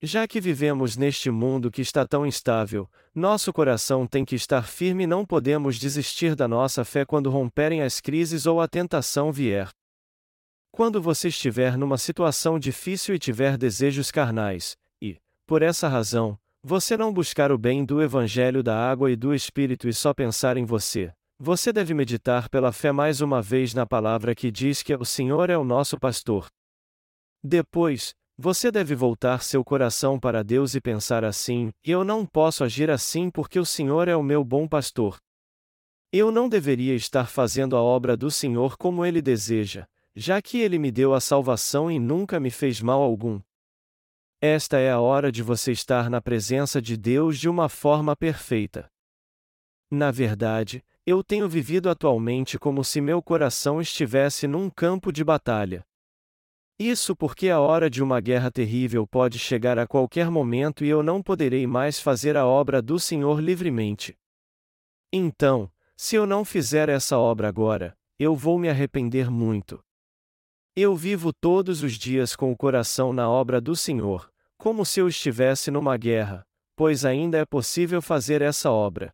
Já 0.02 0.28
que 0.28 0.40
vivemos 0.40 0.96
neste 0.96 1.30
mundo 1.30 1.70
que 1.70 1.82
está 1.82 2.08
tão 2.08 2.26
instável, 2.26 2.90
nosso 3.14 3.52
coração 3.52 4.08
tem 4.08 4.24
que 4.24 4.36
estar 4.36 4.64
firme 4.64 5.04
e 5.04 5.08
não 5.08 5.26
podemos 5.26 5.78
desistir 5.78 6.36
da 6.36 6.48
nossa 6.48 6.86
fé 6.86 7.04
quando 7.04 7.30
romperem 7.30 7.82
as 7.82 8.00
crises 8.00 8.46
ou 8.46 8.62
a 8.62 8.68
tentação 8.68 9.32
vier. 9.32 9.70
Quando 10.72 11.02
você 11.02 11.28
estiver 11.28 11.78
numa 11.78 11.98
situação 11.98 12.58
difícil 12.58 13.16
e 13.16 13.20
tiver 13.20 13.58
desejos 13.58 14.10
carnais, 14.12 14.78
e, 15.02 15.18
por 15.46 15.62
essa 15.62 15.90
razão, 15.90 16.40
você 16.64 16.96
não 16.96 17.12
buscar 17.12 17.52
o 17.52 17.58
bem 17.58 17.84
do 17.84 18.02
Evangelho 18.02 18.64
da 18.64 18.78
água 18.78 19.12
e 19.12 19.16
do 19.16 19.34
Espírito 19.34 19.90
e 19.90 19.94
só 19.94 20.14
pensar 20.14 20.56
em 20.56 20.64
você, 20.64 21.12
você 21.42 21.72
deve 21.72 21.94
meditar 21.94 22.50
pela 22.50 22.74
fé 22.74 22.92
mais 22.92 23.22
uma 23.22 23.42
vez 23.42 23.74
na 23.74 23.86
palavra 23.86 24.36
que 24.36 24.52
diz 24.52 24.84
que 24.84 24.94
o 24.94 25.06
Senhor 25.06 25.50
é 25.50 25.58
o 25.58 25.64
nosso 25.64 25.98
pastor. 25.98 26.48
Depois, 27.42 28.14
você 28.38 28.70
deve 28.70 28.94
voltar 28.94 29.42
seu 29.42 29.64
coração 29.64 30.20
para 30.20 30.44
Deus 30.44 30.76
e 30.76 30.82
pensar 30.82 31.24
assim: 31.24 31.72
eu 31.82 32.04
não 32.04 32.26
posso 32.26 32.66
agir 32.66 32.92
assim 32.92 33.30
porque 33.30 33.58
o 33.58 33.66
Senhor 33.66 34.10
é 34.10 34.16
o 34.18 34.24
meu 34.24 34.44
bom 34.44 34.68
pastor. 34.68 35.18
Eu 36.12 36.30
não 36.30 36.50
deveria 36.50 36.94
estar 36.94 37.28
fazendo 37.28 37.78
a 37.78 37.82
obra 37.82 38.18
do 38.18 38.30
Senhor 38.30 38.76
como 38.78 39.06
ele 39.06 39.22
deseja, 39.22 39.88
já 40.14 40.42
que 40.42 40.60
ele 40.60 40.78
me 40.78 40.92
deu 40.92 41.14
a 41.14 41.22
salvação 41.22 41.90
e 41.90 42.00
nunca 42.00 42.38
me 42.38 42.50
fez 42.50 42.82
mal 42.82 43.02
algum. 43.02 43.40
Esta 44.42 44.78
é 44.78 44.92
a 44.92 45.00
hora 45.00 45.32
de 45.32 45.44
você 45.44 45.72
estar 45.72 46.10
na 46.10 46.22
presença 46.22 46.82
de 46.82 46.98
Deus 46.98 47.38
de 47.38 47.48
uma 47.48 47.70
forma 47.70 48.16
perfeita. 48.16 48.90
Na 49.92 50.12
verdade, 50.12 50.84
eu 51.10 51.24
tenho 51.24 51.50
vivido 51.50 51.90
atualmente 51.90 52.60
como 52.60 52.84
se 52.84 53.02
meu 53.02 53.22
coração 53.22 53.82
estivesse 53.82 54.48
num 54.48 54.70
campo 54.70 55.12
de 55.12 55.24
batalha. 55.24 55.84
Isso 56.78 57.16
porque 57.16 57.50
a 57.50 57.60
hora 57.60 57.90
de 57.90 58.04
uma 58.04 58.22
guerra 58.22 58.52
terrível 58.52 59.08
pode 59.08 59.40
chegar 59.40 59.80
a 59.80 59.88
qualquer 59.88 60.30
momento 60.30 60.86
e 60.86 60.90
eu 60.90 61.02
não 61.02 61.22
poderei 61.22 61.66
mais 61.66 62.00
fazer 62.00 62.38
a 62.38 62.46
obra 62.46 62.82
do 62.82 63.00
Senhor 63.00 63.42
livremente. 63.42 64.18
Então, 65.12 65.72
se 65.98 66.16
eu 66.16 66.26
não 66.28 66.46
fizer 66.46 66.88
essa 66.88 67.18
obra 67.18 67.50
agora, 67.50 67.98
eu 68.18 68.36
vou 68.36 68.60
me 68.60 68.70
arrepender 68.70 69.30
muito. 69.30 69.84
Eu 70.76 70.96
vivo 70.96 71.34
todos 71.34 71.82
os 71.82 71.94
dias 71.94 72.36
com 72.36 72.52
o 72.52 72.56
coração 72.56 73.12
na 73.12 73.30
obra 73.30 73.60
do 73.60 73.76
Senhor, 73.76 74.32
como 74.58 74.86
se 74.86 75.00
eu 75.00 75.08
estivesse 75.08 75.72
numa 75.72 75.98
guerra, 75.98 76.46
pois 76.76 77.04
ainda 77.04 77.38
é 77.38 77.46
possível 77.46 78.02
fazer 78.02 78.42
essa 78.42 78.72
obra. 78.72 79.14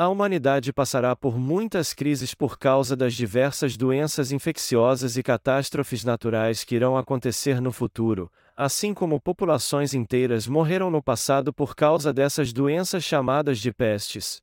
A 0.00 0.08
humanidade 0.08 0.72
passará 0.72 1.16
por 1.16 1.36
muitas 1.36 1.92
crises 1.92 2.32
por 2.32 2.56
causa 2.56 2.94
das 2.94 3.14
diversas 3.14 3.76
doenças 3.76 4.30
infecciosas 4.30 5.16
e 5.16 5.24
catástrofes 5.24 6.04
naturais 6.04 6.62
que 6.62 6.76
irão 6.76 6.96
acontecer 6.96 7.60
no 7.60 7.72
futuro, 7.72 8.30
assim 8.56 8.94
como 8.94 9.20
populações 9.20 9.94
inteiras 9.94 10.46
morreram 10.46 10.88
no 10.88 11.02
passado 11.02 11.52
por 11.52 11.74
causa 11.74 12.12
dessas 12.12 12.52
doenças 12.52 13.02
chamadas 13.02 13.58
de 13.58 13.72
pestes. 13.72 14.40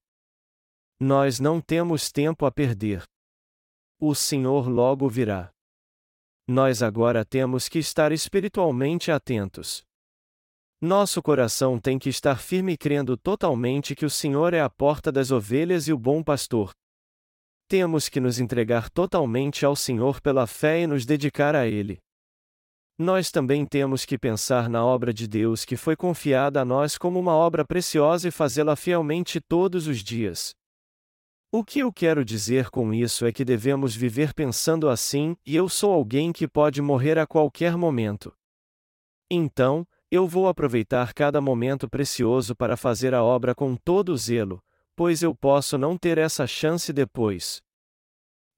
Nós 0.99 1.39
não 1.39 1.61
temos 1.61 2.11
tempo 2.11 2.45
a 2.45 2.51
perder. 2.51 3.03
O 3.97 4.13
Senhor 4.13 4.67
logo 4.67 5.07
virá. 5.07 5.51
Nós 6.45 6.83
agora 6.83 7.23
temos 7.23 7.69
que 7.69 7.79
estar 7.79 8.11
espiritualmente 8.11 9.09
atentos. 9.09 9.85
Nosso 10.85 11.19
coração 11.19 11.79
tem 11.79 11.97
que 11.97 12.09
estar 12.09 12.39
firme 12.39 12.77
crendo 12.77 13.17
totalmente 13.17 13.95
que 13.95 14.05
o 14.05 14.09
Senhor 14.09 14.53
é 14.53 14.61
a 14.61 14.69
porta 14.69 15.11
das 15.11 15.31
ovelhas 15.31 15.87
e 15.87 15.91
o 15.91 15.97
bom 15.97 16.21
pastor. 16.21 16.69
Temos 17.67 18.07
que 18.07 18.19
nos 18.19 18.37
entregar 18.37 18.91
totalmente 18.91 19.65
ao 19.65 19.75
Senhor 19.75 20.21
pela 20.21 20.45
fé 20.45 20.81
e 20.81 20.85
nos 20.85 21.03
dedicar 21.03 21.55
a 21.55 21.65
Ele. 21.65 21.97
Nós 22.99 23.31
também 23.31 23.65
temos 23.65 24.05
que 24.05 24.15
pensar 24.15 24.69
na 24.69 24.85
obra 24.85 25.11
de 25.11 25.27
Deus 25.27 25.65
que 25.65 25.75
foi 25.75 25.95
confiada 25.95 26.61
a 26.61 26.65
nós 26.65 26.99
como 26.99 27.19
uma 27.19 27.33
obra 27.33 27.65
preciosa 27.65 28.27
e 28.27 28.31
fazê-la 28.31 28.75
fielmente 28.75 29.41
todos 29.41 29.87
os 29.87 30.03
dias. 30.03 30.53
O 31.51 31.63
que 31.63 31.79
eu 31.79 31.91
quero 31.91 32.23
dizer 32.23 32.69
com 32.69 32.93
isso 32.93 33.25
é 33.25 33.31
que 33.31 33.43
devemos 33.43 33.95
viver 33.95 34.35
pensando 34.35 34.87
assim, 34.87 35.35
e 35.43 35.55
eu 35.55 35.67
sou 35.67 35.91
alguém 35.91 36.31
que 36.31 36.47
pode 36.47 36.79
morrer 36.79 37.17
a 37.17 37.25
qualquer 37.25 37.75
momento. 37.75 38.31
Então, 39.31 39.87
eu 40.15 40.27
vou 40.27 40.47
aproveitar 40.47 41.13
cada 41.13 41.39
momento 41.39 41.87
precioso 41.87 42.55
para 42.55 42.75
fazer 42.75 43.13
a 43.13 43.23
obra 43.23 43.53
com 43.53 43.75
todo 43.75 44.17
zelo, 44.17 44.59
pois 44.95 45.21
eu 45.21 45.35
posso 45.35 45.77
não 45.77 45.97
ter 45.97 46.17
essa 46.17 46.47
chance 46.47 46.91
depois. 46.91 47.61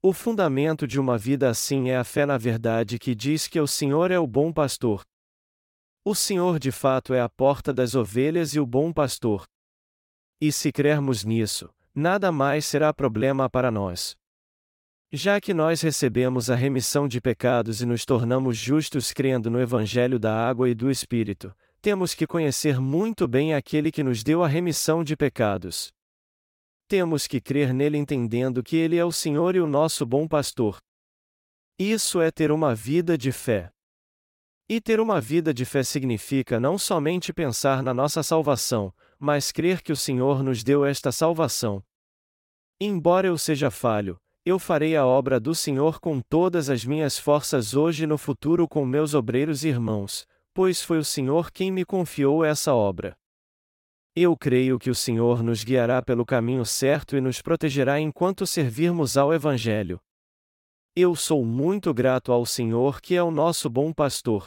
O 0.00 0.12
fundamento 0.12 0.86
de 0.86 1.00
uma 1.00 1.18
vida 1.18 1.50
assim 1.50 1.90
é 1.90 1.96
a 1.96 2.04
fé 2.04 2.24
na 2.24 2.38
verdade 2.38 2.98
que 2.98 3.14
diz 3.14 3.48
que 3.48 3.60
o 3.60 3.66
Senhor 3.66 4.10
é 4.10 4.18
o 4.18 4.26
bom 4.26 4.52
pastor. 4.52 5.02
O 6.04 6.14
Senhor 6.14 6.58
de 6.58 6.70
fato 6.70 7.12
é 7.12 7.20
a 7.20 7.28
porta 7.28 7.72
das 7.72 7.94
ovelhas 7.94 8.54
e 8.54 8.60
o 8.60 8.64
bom 8.66 8.92
pastor. 8.92 9.44
E 10.40 10.52
se 10.52 10.70
crermos 10.70 11.24
nisso, 11.24 11.68
nada 11.94 12.30
mais 12.30 12.64
será 12.64 12.94
problema 12.94 13.50
para 13.50 13.70
nós. 13.70 14.16
Já 15.10 15.40
que 15.40 15.54
nós 15.54 15.80
recebemos 15.80 16.50
a 16.50 16.54
remissão 16.54 17.08
de 17.08 17.18
pecados 17.18 17.80
e 17.80 17.86
nos 17.86 18.04
tornamos 18.04 18.58
justos 18.58 19.10
crendo 19.10 19.50
no 19.50 19.58
Evangelho 19.58 20.18
da 20.18 20.34
água 20.46 20.68
e 20.68 20.74
do 20.74 20.90
Espírito, 20.90 21.54
temos 21.80 22.14
que 22.14 22.26
conhecer 22.26 22.78
muito 22.78 23.26
bem 23.26 23.54
aquele 23.54 23.90
que 23.90 24.02
nos 24.02 24.22
deu 24.22 24.44
a 24.44 24.46
remissão 24.46 25.02
de 25.02 25.16
pecados. 25.16 25.90
Temos 26.86 27.26
que 27.26 27.40
crer 27.40 27.72
nele 27.72 27.96
entendendo 27.96 28.62
que 28.62 28.76
ele 28.76 28.96
é 28.98 29.04
o 29.04 29.10
Senhor 29.10 29.56
e 29.56 29.60
o 29.60 29.66
nosso 29.66 30.04
bom 30.04 30.28
pastor. 30.28 30.76
Isso 31.78 32.20
é 32.20 32.30
ter 32.30 32.52
uma 32.52 32.74
vida 32.74 33.16
de 33.16 33.32
fé. 33.32 33.70
E 34.68 34.78
ter 34.78 35.00
uma 35.00 35.22
vida 35.22 35.54
de 35.54 35.64
fé 35.64 35.82
significa 35.82 36.60
não 36.60 36.76
somente 36.76 37.32
pensar 37.32 37.82
na 37.82 37.94
nossa 37.94 38.22
salvação, 38.22 38.92
mas 39.18 39.50
crer 39.50 39.80
que 39.80 39.92
o 39.92 39.96
Senhor 39.96 40.42
nos 40.42 40.62
deu 40.62 40.84
esta 40.84 41.10
salvação. 41.10 41.82
Embora 42.78 43.26
eu 43.26 43.38
seja 43.38 43.70
falho, 43.70 44.20
eu 44.48 44.58
farei 44.58 44.96
a 44.96 45.04
obra 45.04 45.38
do 45.38 45.54
Senhor 45.54 46.00
com 46.00 46.20
todas 46.22 46.70
as 46.70 46.82
minhas 46.82 47.18
forças 47.18 47.74
hoje 47.74 48.04
e 48.04 48.06
no 48.06 48.16
futuro 48.16 48.66
com 48.66 48.84
meus 48.86 49.12
obreiros 49.12 49.62
e 49.62 49.68
irmãos, 49.68 50.26
pois 50.54 50.82
foi 50.82 50.96
o 50.96 51.04
Senhor 51.04 51.50
quem 51.50 51.70
me 51.70 51.84
confiou 51.84 52.42
essa 52.42 52.74
obra. 52.74 53.14
Eu 54.16 54.34
creio 54.34 54.78
que 54.78 54.88
o 54.88 54.94
Senhor 54.94 55.42
nos 55.42 55.62
guiará 55.62 56.00
pelo 56.00 56.24
caminho 56.24 56.64
certo 56.64 57.14
e 57.14 57.20
nos 57.20 57.42
protegerá 57.42 58.00
enquanto 58.00 58.46
servirmos 58.46 59.18
ao 59.18 59.34
Evangelho. 59.34 60.00
Eu 60.96 61.14
sou 61.14 61.44
muito 61.44 61.92
grato 61.92 62.32
ao 62.32 62.46
Senhor 62.46 63.02
que 63.02 63.14
é 63.14 63.22
o 63.22 63.30
nosso 63.30 63.68
bom 63.68 63.92
pastor, 63.92 64.46